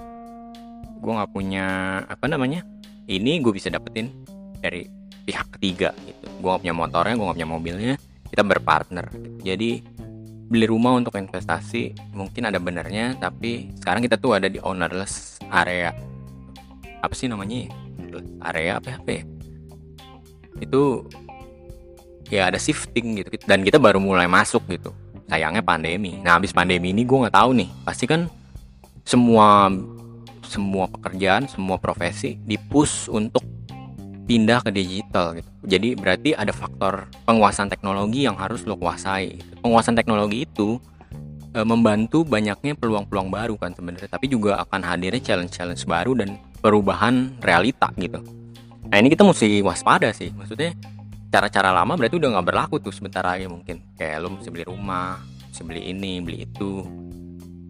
gue 1.01 1.13
nggak 1.17 1.33
punya 1.33 1.67
apa 2.05 2.29
namanya 2.29 2.61
ini 3.09 3.41
gue 3.41 3.49
bisa 3.57 3.73
dapetin 3.73 4.13
dari 4.61 4.85
pihak 5.25 5.57
ketiga 5.57 5.97
gitu. 6.05 6.29
Gue 6.45 6.49
nggak 6.53 6.63
punya 6.69 6.77
motornya 6.77 7.15
gue 7.17 7.25
nggak 7.25 7.39
punya 7.41 7.51
mobilnya 7.51 7.95
kita 8.29 8.45
berpartner. 8.45 9.09
Jadi 9.41 9.81
beli 10.53 10.67
rumah 10.69 10.93
untuk 10.93 11.17
investasi 11.17 12.13
mungkin 12.13 12.53
ada 12.53 12.61
benernya 12.61 13.17
tapi 13.17 13.73
sekarang 13.81 14.05
kita 14.05 14.21
tuh 14.21 14.37
ada 14.37 14.53
di 14.53 14.61
ownerless 14.61 15.41
area. 15.49 15.97
Apa 17.01 17.17
sih 17.17 17.25
namanya 17.33 17.73
area 18.45 18.77
apa 18.77 19.01
apa 19.01 19.11
ya 19.17 19.25
itu 20.61 21.09
ya 22.31 22.49
ada 22.49 22.59
shifting 22.59 23.21
gitu 23.21 23.37
dan 23.45 23.67
kita 23.67 23.77
baru 23.77 23.99
mulai 23.99 24.31
masuk 24.31 24.63
gitu 24.71 24.95
sayangnya 25.27 25.63
pandemi 25.63 26.19
nah 26.23 26.39
habis 26.39 26.55
pandemi 26.55 26.95
ini 26.95 27.03
gue 27.03 27.19
nggak 27.27 27.35
tahu 27.35 27.51
nih 27.59 27.69
pasti 27.85 28.07
kan 28.07 28.31
semua 29.03 29.71
semua 30.47 30.91
pekerjaan 30.91 31.47
semua 31.51 31.79
profesi 31.79 32.39
dipush 32.43 33.11
untuk 33.11 33.43
pindah 34.31 34.63
ke 34.63 34.71
digital 34.71 35.35
gitu. 35.35 35.51
Jadi 35.67 35.99
berarti 35.99 36.31
ada 36.39 36.55
faktor 36.55 37.11
penguasaan 37.27 37.67
teknologi 37.67 38.23
yang 38.23 38.39
harus 38.39 38.63
lo 38.63 38.79
kuasai. 38.79 39.43
Gitu. 39.43 39.59
Penguasaan 39.59 39.99
teknologi 39.99 40.47
itu 40.47 40.79
e, 41.51 41.59
membantu 41.67 42.23
banyaknya 42.23 42.79
peluang-peluang 42.79 43.27
baru 43.27 43.59
kan 43.59 43.75
sebenarnya, 43.75 44.07
tapi 44.07 44.31
juga 44.31 44.63
akan 44.63 44.87
hadirnya 44.87 45.19
challenge-challenge 45.19 45.83
baru 45.83 46.15
dan 46.15 46.39
perubahan 46.63 47.35
realita 47.43 47.91
gitu. 47.99 48.23
Nah 48.87 48.97
ini 49.03 49.11
kita 49.11 49.27
mesti 49.27 49.67
waspada 49.67 50.15
sih, 50.15 50.31
maksudnya 50.31 50.79
cara-cara 51.31 51.71
lama 51.71 51.95
berarti 51.95 52.19
udah 52.19 52.29
nggak 52.37 52.47
berlaku 52.47 52.77
tuh 52.83 52.91
sebentar 52.91 53.23
lagi 53.23 53.47
mungkin. 53.47 53.95
Kayak 53.95 54.27
lo 54.27 54.29
mesti 54.37 54.51
beli 54.51 54.67
rumah, 54.67 55.23
mesti 55.23 55.63
beli 55.63 55.83
ini, 55.95 56.19
beli 56.19 56.45
itu, 56.45 56.83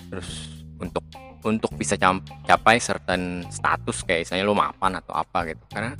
terus 0.08 0.64
untuk 0.80 1.04
untuk 1.40 1.72
bisa 1.76 1.96
capai 2.44 2.76
certain 2.80 3.44
status 3.48 4.04
kayak 4.04 4.28
misalnya 4.28 4.44
lo 4.48 4.56
mapan 4.56 4.96
atau 5.00 5.12
apa 5.12 5.44
gitu. 5.48 5.64
Karena 5.68 5.92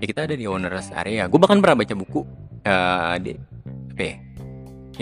ya 0.00 0.04
kita 0.08 0.24
ada 0.24 0.34
di 0.34 0.44
owners 0.48 0.88
area. 0.92 1.28
Gue 1.28 1.38
bahkan 1.40 1.60
pernah 1.60 1.84
baca 1.84 1.94
buku 1.94 2.20
uh, 2.64 3.16
di 3.20 3.32
apa 3.92 4.02
ya, 4.02 4.16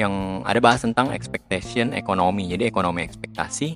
yang 0.06 0.42
ada 0.46 0.58
bahas 0.58 0.82
tentang 0.82 1.14
expectation 1.14 1.94
ekonomi. 1.94 2.50
Jadi 2.50 2.66
ekonomi 2.66 3.06
ekspektasi 3.06 3.68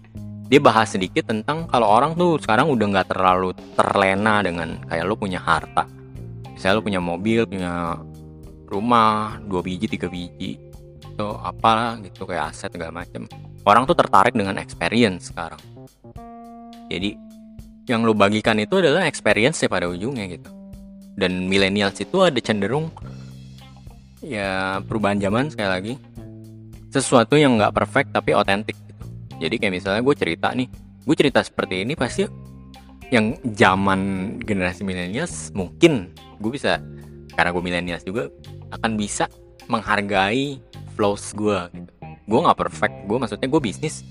dia 0.44 0.60
bahas 0.60 0.92
sedikit 0.92 1.24
tentang 1.32 1.64
kalau 1.72 1.88
orang 1.88 2.12
tuh 2.14 2.36
sekarang 2.36 2.68
udah 2.68 2.86
nggak 2.92 3.08
terlalu 3.16 3.56
terlena 3.74 4.44
dengan 4.44 4.76
kayak 4.86 5.04
lo 5.08 5.16
punya 5.16 5.40
harta. 5.40 5.88
Misalnya 6.54 6.78
lo 6.78 6.84
punya 6.84 7.00
mobil 7.02 7.48
punya 7.48 7.98
rumah 8.74 9.38
dua 9.46 9.62
biji 9.62 9.86
tiga 9.86 10.10
biji 10.10 10.58
atau 11.14 11.38
apa 11.38 12.02
gitu 12.02 12.26
kayak 12.26 12.50
aset 12.50 12.74
segala 12.74 12.90
macam 12.90 13.30
orang 13.62 13.86
tuh 13.86 13.94
tertarik 13.94 14.34
dengan 14.34 14.58
experience 14.58 15.30
sekarang. 15.30 15.62
Jadi 16.90 17.16
yang 17.86 18.02
lo 18.02 18.12
bagikan 18.12 18.58
itu 18.58 18.82
adalah 18.82 19.06
experience 19.06 19.62
ya 19.62 19.70
pada 19.70 19.86
ujungnya 19.86 20.26
gitu. 20.26 20.50
Dan 21.14 21.46
millennials 21.46 21.94
itu 22.02 22.26
ada 22.26 22.36
cenderung 22.42 22.90
ya 24.20 24.82
perubahan 24.82 25.22
zaman 25.22 25.48
sekali 25.54 25.70
lagi. 25.70 25.94
Sesuatu 26.90 27.38
yang 27.38 27.58
nggak 27.58 27.74
perfect 27.74 28.10
tapi 28.14 28.34
otentik 28.34 28.78
gitu. 28.78 29.04
jadi 29.42 29.54
kayak 29.58 29.74
misalnya 29.82 30.02
gue 30.06 30.14
cerita 30.14 30.54
nih 30.54 30.70
gue 31.04 31.16
cerita 31.18 31.42
seperti 31.42 31.82
ini 31.82 31.98
pasti 31.98 32.22
yang 33.12 33.36
zaman 33.50 34.34
generasi 34.40 34.86
millennials 34.86 35.52
mungkin 35.52 36.14
gue 36.40 36.50
bisa 36.50 36.80
karena 37.34 37.50
gue 37.50 37.62
millennials 37.62 38.04
juga 38.06 38.30
akan 38.80 38.98
bisa 38.98 39.30
menghargai 39.70 40.60
flows 40.94 41.34
gue 41.34 41.58
gitu. 41.72 41.92
gue 42.24 42.38
nggak 42.40 42.58
perfect 42.58 42.94
gue 43.08 43.18
maksudnya 43.18 43.48
gue 43.48 43.60
bisnis 43.60 44.04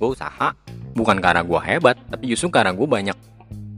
gue 0.00 0.08
usaha 0.08 0.56
bukan 0.96 1.16
karena 1.20 1.44
gue 1.44 1.60
hebat 1.60 1.96
tapi 2.08 2.32
justru 2.32 2.48
karena 2.48 2.72
gue 2.72 2.88
banyak 2.88 3.18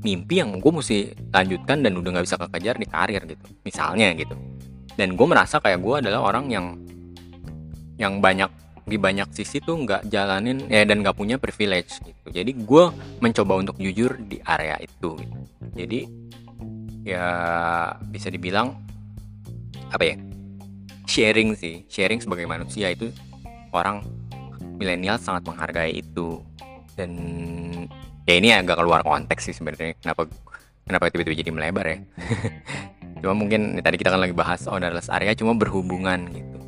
mimpi 0.02 0.42
yang 0.42 0.58
gue 0.58 0.72
mesti 0.74 1.14
lanjutkan 1.30 1.82
dan 1.82 1.92
udah 1.94 2.10
nggak 2.18 2.26
bisa 2.26 2.36
kekejar 2.38 2.76
di 2.78 2.86
karir 2.90 3.22
gitu 3.26 3.46
misalnya 3.62 4.10
gitu 4.18 4.34
dan 4.98 5.14
gue 5.14 5.26
merasa 5.26 5.62
kayak 5.62 5.80
gue 5.80 5.94
adalah 6.02 6.20
orang 6.34 6.46
yang 6.50 6.66
yang 7.96 8.18
banyak 8.18 8.50
di 8.82 8.98
banyak 8.98 9.30
sisi 9.30 9.62
tuh 9.62 9.78
nggak 9.86 10.10
jalanin 10.10 10.66
ya 10.66 10.82
dan 10.82 11.06
nggak 11.06 11.14
punya 11.14 11.38
privilege 11.38 12.02
gitu 12.02 12.26
jadi 12.34 12.50
gue 12.50 12.84
mencoba 13.22 13.62
untuk 13.62 13.78
jujur 13.78 14.18
di 14.26 14.42
area 14.42 14.74
itu 14.82 15.14
gitu. 15.22 15.38
jadi 15.78 16.00
ya 17.06 17.26
bisa 18.10 18.26
dibilang 18.30 18.74
apa 19.92 20.04
ya 20.08 20.16
sharing 21.04 21.52
sih 21.52 21.84
sharing 21.92 22.18
sebagai 22.24 22.48
manusia 22.48 22.88
itu 22.88 23.12
orang 23.72 24.00
milenial 24.82 25.16
sangat 25.22 25.46
menghargai 25.46 26.02
itu. 26.02 26.42
Dan 26.92 27.10
ya 28.26 28.34
ini 28.36 28.50
agak 28.50 28.82
keluar 28.82 29.06
konteks 29.06 29.48
sih 29.48 29.54
sebenarnya 29.56 29.96
kenapa 30.02 30.28
kenapa 30.84 31.08
tiba-tiba 31.14 31.36
jadi 31.38 31.50
melebar 31.54 31.86
ya. 31.86 31.98
Cuma 33.22 33.38
mungkin 33.38 33.78
ya, 33.78 33.82
tadi 33.86 33.96
kita 34.02 34.10
kan 34.10 34.20
lagi 34.20 34.34
bahas 34.34 34.66
ownerless 34.66 35.06
area 35.06 35.30
cuma 35.38 35.54
berhubungan 35.54 36.26
gitu. 36.34 36.58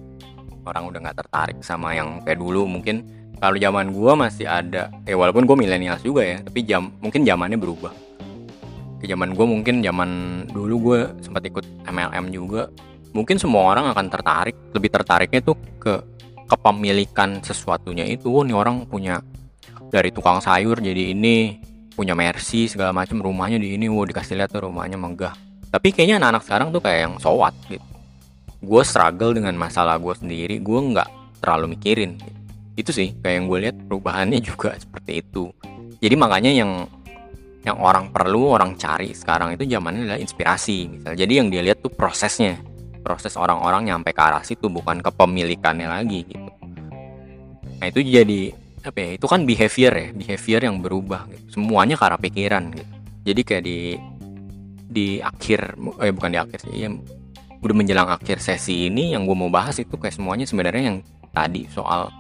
Orang 0.62 0.86
udah 0.86 1.02
nggak 1.02 1.26
tertarik 1.26 1.58
sama 1.66 1.98
yang 1.98 2.22
kayak 2.22 2.38
dulu 2.38 2.62
mungkin 2.62 3.02
kalau 3.42 3.58
zaman 3.58 3.90
gue 3.90 4.12
masih 4.14 4.46
ada 4.46 4.86
eh 5.02 5.18
walaupun 5.18 5.50
gue 5.50 5.56
milenial 5.58 5.98
juga 5.98 6.22
ya 6.22 6.38
tapi 6.46 6.62
jam 6.62 6.94
mungkin 7.02 7.26
zamannya 7.26 7.58
berubah. 7.58 7.90
Ke 9.02 9.10
zaman 9.10 9.34
gue 9.34 9.46
mungkin 9.50 9.82
zaman 9.82 10.10
dulu 10.54 10.74
gue 10.78 11.00
sempat 11.18 11.42
ikut 11.42 11.66
MLM 11.90 12.30
juga 12.30 12.70
mungkin 13.14 13.38
semua 13.38 13.72
orang 13.72 13.94
akan 13.94 14.06
tertarik 14.10 14.56
lebih 14.74 14.90
tertariknya 14.90 15.40
tuh 15.40 15.56
ke 15.78 15.94
kepemilikan 16.50 17.40
sesuatunya 17.40 18.04
itu. 18.04 18.28
Oh, 18.28 18.44
nih 18.44 18.52
orang 18.52 18.84
punya 18.84 19.22
dari 19.88 20.10
tukang 20.10 20.42
sayur 20.42 20.82
jadi 20.82 21.14
ini 21.14 21.62
punya 21.94 22.12
Mercy 22.12 22.66
segala 22.66 22.90
macam 22.90 23.22
rumahnya 23.22 23.56
di 23.56 23.78
ini. 23.78 23.86
Wow 23.86 24.10
dikasih 24.10 24.36
lihat 24.36 24.50
tuh 24.52 24.68
rumahnya 24.68 24.98
megah. 24.98 25.32
Tapi 25.70 25.94
kayaknya 25.94 26.20
anak-anak 26.20 26.42
sekarang 26.44 26.68
tuh 26.74 26.82
kayak 26.82 27.00
yang 27.08 27.14
sowat 27.22 27.54
gitu. 27.70 27.86
Gue 28.60 28.82
struggle 28.82 29.32
dengan 29.32 29.54
masalah 29.54 29.96
gue 29.96 30.12
sendiri 30.12 30.58
gue 30.58 30.78
nggak 30.92 31.40
terlalu 31.40 31.78
mikirin. 31.78 32.18
Itu 32.74 32.90
sih 32.90 33.14
kayak 33.22 33.34
yang 33.38 33.46
gue 33.46 33.58
lihat 33.70 33.76
perubahannya 33.86 34.42
juga 34.50 34.74
seperti 34.74 35.22
itu. 35.22 35.54
Jadi 36.02 36.14
makanya 36.18 36.50
yang 36.50 36.84
yang 37.64 37.80
orang 37.80 38.12
perlu 38.12 38.52
orang 38.52 38.76
cari 38.76 39.16
sekarang 39.16 39.56
itu 39.56 39.64
zamannya 39.64 40.04
adalah 40.04 40.20
inspirasi 40.20 41.00
misalnya 41.00 41.16
jadi 41.16 41.32
yang 41.40 41.48
dia 41.48 41.64
lihat 41.64 41.80
tuh 41.80 41.88
prosesnya 41.88 42.60
proses 43.04 43.36
orang-orang 43.36 43.92
nyampe 43.92 44.16
ke 44.16 44.22
arah 44.24 44.40
situ 44.40 44.72
bukan 44.72 45.04
kepemilikannya 45.04 45.84
lagi 45.84 46.24
gitu. 46.24 46.50
Nah 47.78 47.86
itu 47.92 48.00
jadi 48.00 48.56
apa 48.84 48.98
ya 49.00 49.10
itu 49.20 49.26
kan 49.28 49.44
behavior 49.44 49.92
ya 49.92 50.08
behavior 50.12 50.60
yang 50.64 50.76
berubah 50.80 51.28
gitu. 51.28 51.60
semuanya 51.60 52.00
ke 52.00 52.16
pikiran 52.28 52.72
gitu. 52.72 52.92
Jadi 53.28 53.40
kayak 53.44 53.64
di 53.64 53.78
di 54.88 55.06
akhir 55.20 55.76
eh 56.00 56.12
bukan 56.12 56.30
di 56.32 56.38
akhir 56.40 56.58
sih 56.64 56.88
ya 56.88 56.88
udah 57.64 57.76
menjelang 57.76 58.08
akhir 58.08 58.40
sesi 58.44 58.92
ini 58.92 59.16
yang 59.16 59.24
gue 59.24 59.36
mau 59.36 59.48
bahas 59.48 59.80
itu 59.80 59.96
kayak 59.96 60.16
semuanya 60.16 60.44
sebenarnya 60.44 60.84
yang 60.92 60.98
tadi 61.32 61.64
soal 61.72 62.12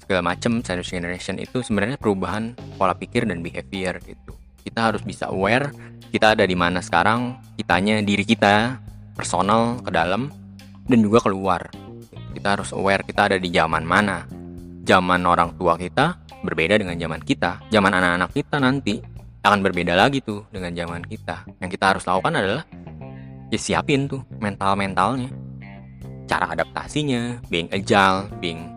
segala 0.00 0.32
macam 0.32 0.64
sandwich 0.64 0.88
generation 0.88 1.36
itu 1.36 1.60
sebenarnya 1.60 2.00
perubahan 2.00 2.56
pola 2.80 2.96
pikir 2.96 3.28
dan 3.28 3.44
behavior 3.44 4.00
gitu. 4.00 4.32
Kita 4.64 4.88
harus 4.92 5.04
bisa 5.04 5.28
aware 5.28 5.72
kita 6.08 6.32
ada 6.32 6.44
di 6.48 6.56
mana 6.56 6.80
sekarang 6.80 7.36
kitanya 7.60 8.00
diri 8.00 8.24
kita 8.24 8.80
personal 9.18 9.82
ke 9.82 9.90
dalam 9.90 10.30
dan 10.86 10.98
juga 11.02 11.18
keluar. 11.26 11.66
Kita 12.30 12.54
harus 12.54 12.70
aware 12.70 13.02
kita 13.02 13.26
ada 13.26 13.36
di 13.42 13.50
zaman 13.50 13.82
mana. 13.82 14.22
Zaman 14.86 15.26
orang 15.26 15.58
tua 15.58 15.74
kita 15.74 16.22
berbeda 16.46 16.78
dengan 16.78 16.94
zaman 16.94 17.18
kita. 17.26 17.66
Zaman 17.66 17.90
anak-anak 17.90 18.30
kita 18.30 18.56
nanti 18.62 19.02
akan 19.42 19.58
berbeda 19.58 19.98
lagi 19.98 20.22
tuh 20.22 20.46
dengan 20.54 20.70
zaman 20.70 21.02
kita. 21.02 21.42
Yang 21.58 21.70
kita 21.74 21.84
harus 21.90 22.06
lakukan 22.06 22.38
adalah 22.38 22.64
ya 23.50 23.58
siapin 23.58 24.06
tuh 24.06 24.22
mental-mentalnya. 24.38 25.34
Cara 26.30 26.54
adaptasinya 26.54 27.42
being 27.50 27.66
agile 27.74 28.30
being 28.38 28.70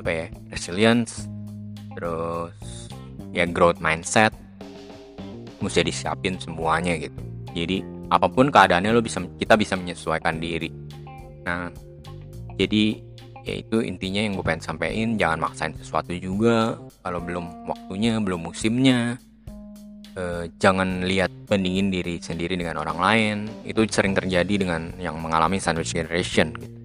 apa 0.00 0.10
ya 0.10 0.26
resilience 0.50 1.30
terus 1.94 2.90
ya 3.30 3.46
growth 3.46 3.78
mindset. 3.78 4.34
Mesti 5.62 5.86
disiapin 5.86 6.38
semuanya 6.38 6.98
gitu. 6.98 7.18
Jadi 7.54 7.97
apa 8.08 8.26
pun 8.28 8.48
keadaannya 8.48 8.90
lo 8.92 9.04
bisa 9.04 9.20
kita 9.36 9.54
bisa 9.54 9.76
menyesuaikan 9.76 10.40
diri. 10.40 10.72
Nah 11.44 11.68
jadi 12.56 12.98
ya 13.44 13.54
itu 13.64 13.80
intinya 13.80 14.20
yang 14.20 14.36
gue 14.36 14.44
pengen 14.44 14.64
sampein. 14.64 15.16
Jangan 15.16 15.38
maksain 15.40 15.72
sesuatu 15.76 16.12
juga 16.16 16.76
kalau 17.04 17.20
belum 17.20 17.68
waktunya 17.68 18.20
belum 18.20 18.48
musimnya. 18.48 19.16
Eh, 20.18 20.50
jangan 20.58 21.06
lihat 21.06 21.30
bandingin 21.46 21.94
diri 21.94 22.18
sendiri 22.18 22.58
dengan 22.58 22.82
orang 22.82 22.98
lain. 22.98 23.36
Itu 23.62 23.86
sering 23.86 24.18
terjadi 24.18 24.50
dengan 24.66 24.92
yang 24.98 25.16
mengalami 25.20 25.62
sandwich 25.62 25.94
generation. 25.94 26.52
Gitu. 26.56 26.76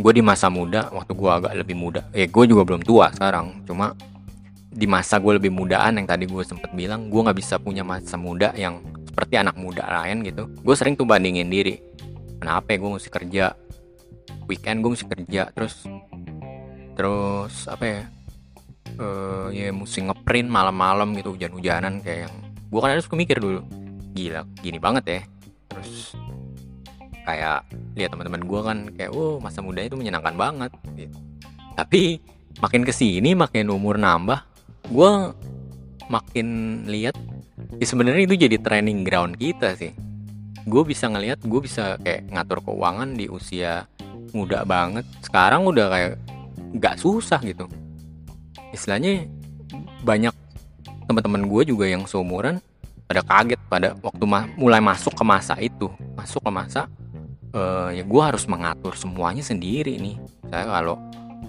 gue 0.00 0.16
di 0.16 0.24
masa 0.24 0.48
muda 0.48 0.88
waktu 0.96 1.12
gue 1.12 1.28
agak 1.28 1.52
lebih 1.60 1.76
muda 1.76 2.00
eh 2.16 2.24
gue 2.24 2.44
juga 2.48 2.64
belum 2.64 2.80
tua 2.80 3.12
sekarang. 3.12 3.68
Cuma 3.68 3.92
di 4.70 4.86
masa 4.88 5.20
gue 5.20 5.36
lebih 5.36 5.52
mudaan 5.52 5.98
yang 6.00 6.06
tadi 6.08 6.24
gue 6.24 6.40
sempet 6.40 6.72
bilang 6.72 7.10
gue 7.12 7.20
nggak 7.20 7.36
bisa 7.36 7.60
punya 7.60 7.84
masa 7.84 8.16
muda 8.16 8.54
yang 8.56 8.80
seperti 9.20 9.36
anak 9.36 9.60
muda 9.60 9.84
lain 9.84 10.24
gitu. 10.24 10.48
Gue 10.64 10.72
sering 10.72 10.96
tuh 10.96 11.04
bandingin 11.04 11.52
diri. 11.52 11.76
Kenapa 12.40 12.72
ya 12.72 12.80
gue 12.80 12.90
mesti 12.96 13.12
kerja? 13.12 13.52
Weekend 14.48 14.80
gue 14.80 14.96
mesti 14.96 15.04
kerja 15.04 15.52
terus 15.52 15.84
terus 16.96 17.68
apa 17.68 17.84
ya? 17.84 18.02
Uh, 18.96 19.52
ya 19.52 19.68
mesti 19.76 20.08
ngeprint 20.08 20.48
malam-malam 20.48 21.12
gitu 21.20 21.36
hujan-hujanan 21.36 22.00
kayak 22.00 22.32
yang 22.32 22.34
gue 22.72 22.80
kan 22.80 22.96
harus 22.96 23.04
mikir 23.12 23.36
dulu 23.36 23.60
gila 24.16 24.48
gini 24.64 24.80
banget 24.80 25.04
ya. 25.04 25.20
Terus 25.68 26.16
kayak 27.28 27.68
lihat 28.00 28.16
teman-teman 28.16 28.42
gue 28.48 28.60
kan 28.64 28.78
kayak 28.96 29.12
oh 29.12 29.36
masa 29.36 29.60
muda 29.60 29.84
itu 29.84 30.00
menyenangkan 30.00 30.32
banget. 30.32 30.72
Gitu. 30.96 31.12
tapi 31.76 32.24
makin 32.60 32.88
ke 32.88 32.92
sini 32.92 33.36
makin 33.36 33.68
umur 33.68 34.00
nambah 34.00 34.48
gue 34.88 35.12
makin 36.08 36.48
lihat 36.88 37.16
ya 37.78 37.86
sebenarnya 37.86 38.26
itu 38.26 38.34
jadi 38.34 38.56
training 38.58 39.06
ground 39.06 39.38
kita 39.38 39.76
sih. 39.78 39.94
Gue 40.66 40.82
bisa 40.82 41.06
ngelihat 41.06 41.40
gue 41.44 41.60
bisa 41.62 41.96
kayak 42.02 42.30
ngatur 42.32 42.58
keuangan 42.64 43.14
di 43.14 43.30
usia 43.30 43.86
muda 44.34 44.66
banget. 44.66 45.06
Sekarang 45.22 45.66
udah 45.68 45.86
kayak 45.90 46.12
nggak 46.74 46.96
susah 46.98 47.38
gitu. 47.42 47.70
Istilahnya 48.74 49.26
banyak 50.02 50.34
teman-teman 51.06 51.46
gue 51.46 51.62
juga 51.74 51.86
yang 51.90 52.06
seumuran 52.06 52.62
pada 53.10 53.26
kaget 53.26 53.58
pada 53.66 53.98
waktu 53.98 54.24
ma 54.26 54.46
mulai 54.54 54.78
masuk 54.78 55.14
ke 55.14 55.24
masa 55.26 55.58
itu. 55.58 55.90
Masuk 56.14 56.42
ke 56.42 56.50
masa 56.50 56.86
uh, 57.54 57.90
ya 57.90 58.02
gue 58.06 58.22
harus 58.22 58.46
mengatur 58.46 58.94
semuanya 58.94 59.42
sendiri 59.42 59.98
nih. 59.98 60.16
Saya 60.50 60.66
kalau 60.66 60.96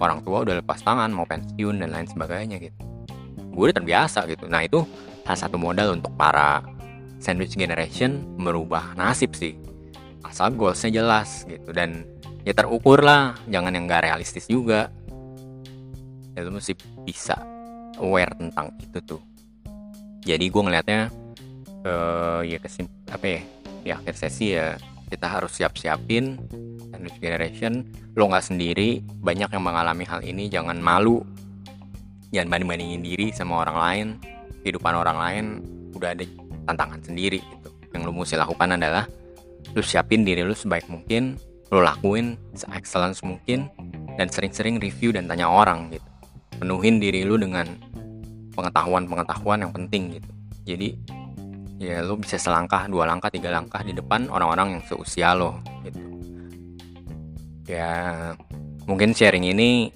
orang 0.02 0.18
tua 0.26 0.42
udah 0.42 0.58
lepas 0.58 0.82
tangan 0.82 1.10
mau 1.14 1.26
pensiun 1.26 1.78
dan 1.78 1.94
lain 1.94 2.08
sebagainya 2.10 2.58
gitu. 2.58 2.78
Gue 3.52 3.70
udah 3.70 3.76
terbiasa 3.78 4.26
gitu. 4.26 4.50
Nah 4.50 4.64
itu 4.66 4.82
salah 5.22 5.40
satu 5.48 5.56
modal 5.58 5.94
untuk 5.94 6.12
para 6.18 6.62
sandwich 7.22 7.54
generation 7.54 8.26
merubah 8.34 8.98
nasib 8.98 9.38
sih. 9.38 9.54
Asal 10.26 10.54
goalsnya 10.58 11.02
jelas 11.02 11.46
gitu. 11.46 11.70
Dan 11.70 12.02
ya 12.42 12.50
terukur 12.54 13.02
lah 13.02 13.38
jangan 13.46 13.74
yang 13.74 13.86
gak 13.86 14.10
realistis 14.10 14.50
juga. 14.50 14.90
Ya 16.34 16.42
lu 16.42 16.58
mesti 16.58 16.74
bisa 17.06 17.38
aware 18.02 18.34
tentang 18.34 18.74
itu 18.82 18.98
tuh. 19.06 19.22
Jadi 20.26 20.50
gue 20.50 20.62
ngelihatnya 20.62 21.00
uh, 21.86 22.40
ya 22.42 22.58
kesim 22.58 22.86
apa 23.10 23.26
ya 23.26 23.40
di 23.82 23.90
akhir 23.90 24.14
sesi 24.14 24.54
ya 24.54 24.78
kita 25.10 25.26
harus 25.28 25.54
siap-siapin 25.54 26.40
sandwich 26.90 27.18
generation. 27.22 27.86
Lo 28.18 28.26
nggak 28.26 28.50
sendiri 28.50 29.02
banyak 29.22 29.50
yang 29.54 29.62
mengalami 29.62 30.02
hal 30.08 30.24
ini 30.24 30.50
jangan 30.50 30.78
malu. 30.82 31.22
Jangan 32.32 32.48
banding-bandingin 32.48 33.02
diri 33.04 33.28
sama 33.28 33.60
orang 33.60 33.76
lain 33.76 34.08
kehidupan 34.62 34.94
orang 34.94 35.18
lain 35.18 35.44
udah 35.92 36.14
ada 36.14 36.24
tantangan 36.70 37.00
sendiri 37.02 37.42
gitu. 37.42 37.68
Yang 37.92 38.02
lo 38.08 38.12
mesti 38.14 38.36
lakukan 38.38 38.78
adalah 38.78 39.04
lo 39.72 39.82
siapin 39.82 40.24
diri 40.24 40.42
lo 40.42 40.54
sebaik 40.56 40.88
mungkin 40.88 41.36
lo 41.72 41.80
lakuin 41.80 42.36
se-excellence 42.52 43.24
mungkin 43.24 43.68
dan 44.20 44.28
sering-sering 44.28 44.76
review 44.76 45.12
dan 45.12 45.28
tanya 45.28 45.48
orang 45.48 45.92
gitu. 45.92 46.04
Penuhin 46.60 47.00
diri 47.02 47.24
lo 47.26 47.36
dengan 47.40 47.66
pengetahuan-pengetahuan 48.52 49.64
yang 49.64 49.72
penting 49.72 50.20
gitu. 50.20 50.30
Jadi 50.62 50.88
ya 51.82 52.04
lo 52.04 52.14
bisa 52.14 52.38
selangkah 52.38 52.86
dua 52.86 53.08
langkah 53.08 53.32
tiga 53.32 53.50
langkah 53.50 53.82
di 53.82 53.90
depan 53.90 54.30
orang-orang 54.30 54.78
yang 54.78 54.82
seusia 54.86 55.34
lo 55.34 55.58
gitu. 55.82 56.00
Ya 57.66 57.90
mungkin 58.84 59.16
sharing 59.16 59.48
ini 59.48 59.90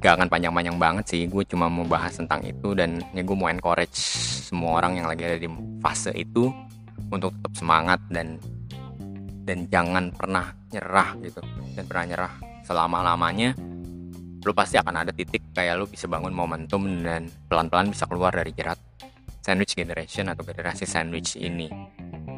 gak 0.00 0.20
akan 0.20 0.28
panjang-panjang 0.28 0.76
banget 0.76 1.04
sih. 1.08 1.22
Gue 1.26 1.42
cuma 1.48 1.66
mau 1.72 1.84
bahas 1.88 2.12
tentang 2.16 2.44
itu 2.44 2.76
dan 2.76 3.00
ya 3.16 3.22
gue 3.24 3.36
mau 3.36 3.48
encourage 3.48 3.96
semua 4.46 4.80
orang 4.82 5.00
yang 5.00 5.06
lagi 5.08 5.24
ada 5.24 5.38
di 5.40 5.48
fase 5.80 6.12
itu 6.12 6.52
untuk 7.08 7.32
tetap 7.40 7.52
semangat 7.56 8.00
dan 8.12 8.36
dan 9.46 9.64
jangan 9.70 10.10
pernah 10.12 10.52
nyerah 10.70 11.16
gitu. 11.22 11.40
Dan 11.76 11.84
pernah 11.88 12.04
nyerah 12.08 12.32
selama 12.66 13.02
lamanya 13.02 13.54
lo 14.46 14.54
pasti 14.54 14.78
akan 14.78 15.02
ada 15.02 15.10
titik 15.10 15.50
kayak 15.50 15.74
lo 15.74 15.90
bisa 15.90 16.06
bangun 16.06 16.30
momentum 16.30 16.86
dan 17.02 17.26
pelan-pelan 17.50 17.90
bisa 17.90 18.06
keluar 18.06 18.30
dari 18.30 18.54
jerat 18.54 18.78
sandwich 19.42 19.74
generation 19.74 20.30
atau 20.30 20.46
generasi 20.46 20.86
sandwich 20.86 21.34
ini. 21.34 21.66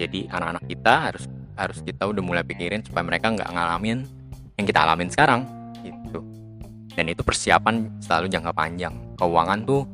Jadi 0.00 0.24
anak-anak 0.24 0.64
kita 0.64 0.94
harus 1.12 1.24
harus 1.58 1.78
kita 1.84 2.08
udah 2.08 2.22
mulai 2.24 2.44
pikirin 2.46 2.80
supaya 2.80 3.04
mereka 3.04 3.34
nggak 3.34 3.50
ngalamin 3.50 4.08
yang 4.56 4.64
kita 4.64 4.80
alamin 4.88 5.10
sekarang 5.10 5.42
gitu 5.82 6.37
dan 6.98 7.06
itu 7.06 7.22
persiapan 7.22 7.86
selalu 8.02 8.26
jangka 8.26 8.50
panjang. 8.50 8.90
Keuangan 9.14 9.62
tuh 9.62 9.86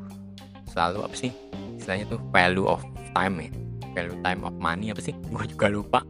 selalu 0.72 1.04
apa 1.04 1.12
sih? 1.12 1.28
Istilahnya 1.76 2.08
tuh 2.08 2.20
value 2.32 2.64
of 2.64 2.80
time 3.12 3.44
ya. 3.44 3.50
Value 3.92 4.16
time 4.24 4.40
of 4.48 4.56
money 4.56 4.88
apa 4.88 5.04
sih? 5.04 5.12
Gue 5.32 5.44
juga 5.44 5.68
lupa. 5.68 6.00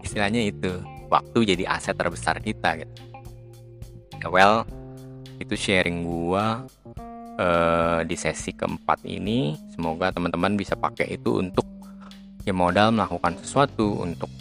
Istilahnya 0.00 0.40
itu 0.48 0.72
waktu 1.12 1.52
jadi 1.52 1.68
aset 1.68 2.00
terbesar 2.00 2.40
kita 2.40 2.80
gitu. 2.80 2.94
Ya 4.24 4.32
well 4.32 4.64
itu 5.36 5.54
sharing 5.54 6.02
gua 6.02 6.64
uh, 7.36 8.00
di 8.08 8.16
sesi 8.16 8.56
keempat 8.56 9.04
ini. 9.04 9.52
Semoga 9.76 10.16
teman-teman 10.16 10.56
bisa 10.56 10.80
pakai 10.80 11.20
itu 11.20 11.44
untuk 11.44 11.68
ya 12.48 12.56
modal 12.56 12.96
melakukan 12.96 13.36
sesuatu 13.44 14.00
untuk 14.00 14.32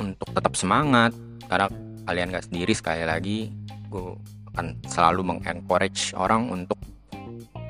untuk 0.00 0.32
tetap 0.32 0.56
semangat. 0.56 1.12
Karena 1.44 1.68
kalian 2.08 2.32
gak 2.32 2.48
sendiri 2.48 2.72
sekali 2.72 3.04
lagi 3.04 3.52
gue 3.90 4.14
akan 4.54 4.78
selalu 4.86 5.20
mengencourage 5.22 6.14
orang 6.18 6.50
untuk 6.50 6.76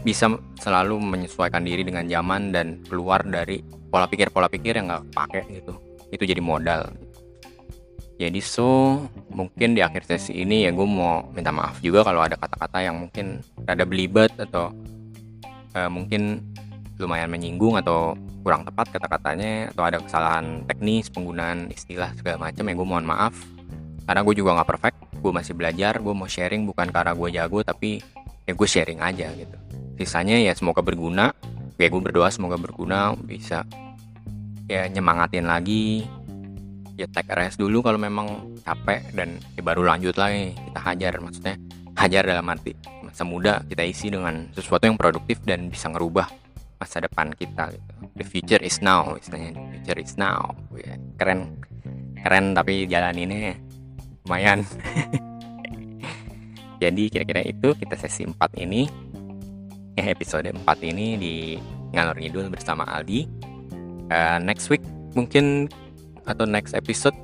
bisa 0.01 0.33
selalu 0.57 0.97
menyesuaikan 0.97 1.61
diri 1.61 1.85
dengan 1.85 2.09
zaman 2.09 2.53
dan 2.57 2.81
keluar 2.89 3.21
dari 3.21 3.61
pola 3.93 4.09
pikir 4.09 4.33
pola 4.33 4.49
pikir 4.49 4.81
yang 4.81 4.89
gak 4.89 5.05
pakai 5.13 5.43
gitu. 5.61 5.77
Itu 6.09 6.25
jadi 6.25 6.41
modal. 6.41 6.89
Jadi 8.21 8.41
so 8.45 9.01
mungkin 9.33 9.73
di 9.73 9.81
akhir 9.81 10.05
sesi 10.05 10.45
ini 10.45 10.69
ya 10.69 10.71
gue 10.77 10.85
mau 10.85 11.25
minta 11.33 11.49
maaf 11.49 11.81
juga 11.81 12.05
kalau 12.05 12.21
ada 12.21 12.37
kata-kata 12.37 12.85
yang 12.85 13.01
mungkin 13.01 13.41
rada 13.65 13.89
belibet 13.89 14.29
atau 14.37 14.69
uh, 15.73 15.89
mungkin 15.89 16.45
lumayan 17.01 17.33
menyinggung 17.33 17.81
atau 17.81 18.13
kurang 18.45 18.69
tepat 18.69 18.93
kata-katanya 18.93 19.73
atau 19.73 19.85
ada 19.89 19.99
kesalahan 20.05 20.69
teknis 20.69 21.09
penggunaan 21.09 21.73
istilah 21.73 22.13
segala 22.13 22.53
macam 22.53 22.69
ya 22.69 22.75
gue 22.77 22.87
mohon 22.89 23.09
maaf 23.09 23.33
karena 24.11 24.27
gue 24.27 24.35
juga 24.43 24.59
nggak 24.59 24.69
perfect 24.75 24.99
gue 25.23 25.31
masih 25.31 25.55
belajar 25.55 26.03
gue 26.03 26.11
mau 26.11 26.27
sharing 26.27 26.67
bukan 26.67 26.91
karena 26.91 27.15
gue 27.15 27.29
jago 27.31 27.63
tapi 27.63 28.03
ya 28.43 28.59
gue 28.59 28.67
sharing 28.67 28.99
aja 28.99 29.31
gitu. 29.39 29.55
Sisanya 30.03 30.35
ya 30.35 30.51
semoga 30.59 30.83
berguna 30.83 31.31
ya 31.79 31.87
gue 31.87 32.03
berdoa 32.03 32.27
semoga 32.35 32.59
berguna 32.59 33.15
bisa 33.15 33.63
ya 34.67 34.91
nyemangatin 34.91 35.47
lagi 35.47 36.11
ya 36.99 37.07
take 37.07 37.31
rest 37.39 37.63
dulu 37.63 37.87
kalau 37.87 38.03
memang 38.03 38.59
capek 38.67 39.15
dan 39.15 39.39
ya 39.55 39.63
baru 39.63 39.87
lanjut 39.87 40.19
lagi 40.19 40.59
kita 40.59 40.81
hajar. 40.83 41.15
Maksudnya 41.23 41.55
hajar 41.95 42.23
dalam 42.27 42.51
arti 42.51 42.75
masa 43.07 43.23
muda 43.23 43.63
kita 43.71 43.87
isi 43.87 44.11
dengan 44.11 44.51
sesuatu 44.51 44.91
yang 44.91 44.99
produktif 44.99 45.39
dan 45.47 45.71
bisa 45.71 45.87
ngerubah 45.87 46.27
masa 46.83 46.99
depan 46.99 47.31
kita 47.31 47.71
gitu. 47.79 47.93
the 48.19 48.27
future 48.27 48.59
is 48.59 48.83
now 48.83 49.15
istilahnya. 49.15 49.55
The 49.55 49.67
future 49.79 49.99
is 50.03 50.19
now. 50.19 50.51
Keren 51.15 51.63
keren 52.19 52.59
tapi 52.59 52.91
jalan 52.91 53.15
ini 53.15 53.70
lumayan. 54.27 54.65
Jadi 56.83 57.13
kira-kira 57.13 57.45
itu 57.45 57.77
kita 57.77 57.95
sesi 58.01 58.25
4 58.25 58.37
ini. 58.65 58.89
Ya 59.99 60.09
episode 60.09 60.49
4 60.49 60.65
ini 60.87 61.07
di 61.21 61.35
ngalor 61.93 62.17
ngidul 62.17 62.49
bersama 62.49 62.89
Aldi. 62.89 63.29
Uh, 64.11 64.39
next 64.43 64.73
week 64.73 64.83
mungkin 65.13 65.69
atau 66.25 66.49
next 66.49 66.73
episode 66.73 67.15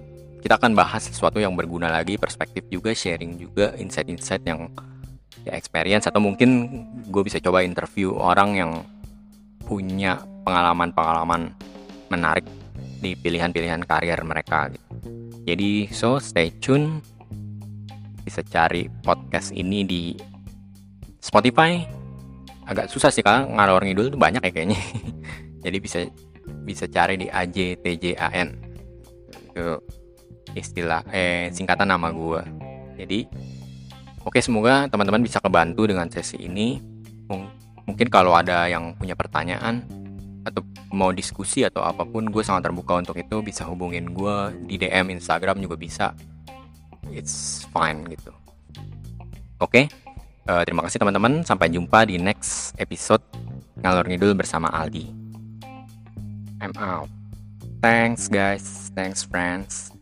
kita 0.44 0.62
akan 0.62 0.78
bahas 0.78 1.02
sesuatu 1.02 1.42
yang 1.42 1.58
berguna 1.58 1.90
lagi, 1.90 2.14
perspektif 2.20 2.68
juga, 2.70 2.94
sharing 2.94 3.34
juga, 3.34 3.74
insight-insight 3.80 4.46
yang 4.46 4.70
ya 5.42 5.54
experience 5.58 6.06
atau 6.06 6.22
mungkin 6.22 6.82
gue 7.06 7.22
bisa 7.26 7.38
coba 7.42 7.66
interview 7.66 8.14
orang 8.14 8.54
yang 8.54 8.72
punya 9.66 10.22
pengalaman-pengalaman 10.46 11.50
menarik 12.10 12.46
di 13.06 13.14
pilihan-pilihan 13.14 13.86
karir 13.86 14.18
mereka 14.26 14.66
gitu. 14.74 14.86
Jadi 15.46 15.86
so 15.94 16.18
stay 16.18 16.50
tune. 16.58 16.98
Bisa 18.26 18.42
cari 18.42 18.90
podcast 19.06 19.54
ini 19.54 19.86
di 19.86 20.02
Spotify. 21.22 21.86
Agak 22.66 22.90
susah 22.90 23.14
sih 23.14 23.22
karena 23.22 23.46
ngalor 23.46 23.86
ngidul 23.86 24.10
tuh 24.10 24.18
banyak 24.18 24.42
ya 24.42 24.50
kayaknya. 24.50 24.80
Jadi 25.64 25.76
bisa 25.78 25.98
bisa 26.66 26.90
cari 26.90 27.14
di 27.14 27.30
AJTJAN 27.30 28.48
itu 29.30 29.66
istilah 30.58 31.02
eh 31.14 31.48
singkatan 31.54 31.88
nama 31.90 32.10
gue 32.10 32.42
jadi 32.98 33.26
oke 34.26 34.38
semoga 34.42 34.90
teman-teman 34.90 35.22
bisa 35.22 35.38
kebantu 35.38 35.86
dengan 35.86 36.10
sesi 36.10 36.40
ini. 36.42 36.82
Mungkin 37.86 38.10
kalau 38.10 38.34
ada 38.34 38.66
yang 38.66 38.98
punya 38.98 39.14
pertanyaan 39.14 39.86
atau 40.46 40.62
mau 40.94 41.10
diskusi 41.10 41.66
atau 41.66 41.82
apa 41.82 42.06
pun 42.06 42.30
gue 42.30 42.42
sangat 42.46 42.70
terbuka 42.70 43.02
untuk 43.02 43.18
itu. 43.18 43.42
Bisa 43.42 43.66
hubungin 43.66 44.14
gue 44.14 44.36
di 44.70 44.78
DM 44.78 45.10
Instagram 45.18 45.58
juga 45.58 45.74
bisa. 45.74 46.14
It's 47.10 47.66
fine 47.74 48.06
gitu. 48.06 48.30
Oke 49.58 49.90
uh, 50.46 50.62
terima 50.62 50.86
kasih 50.86 51.02
teman-teman. 51.02 51.42
Sampai 51.42 51.70
jumpa 51.70 52.06
di 52.06 52.16
next 52.16 52.74
episode 52.78 53.22
ngalor 53.82 54.06
ngidul 54.06 54.32
bersama 54.38 54.70
Aldi. 54.72 55.10
I'm 56.62 56.72
out. 56.80 57.10
Thanks, 57.84 58.32
guys. 58.32 58.88
Thanks, 58.96 59.20
friends. 59.22 59.95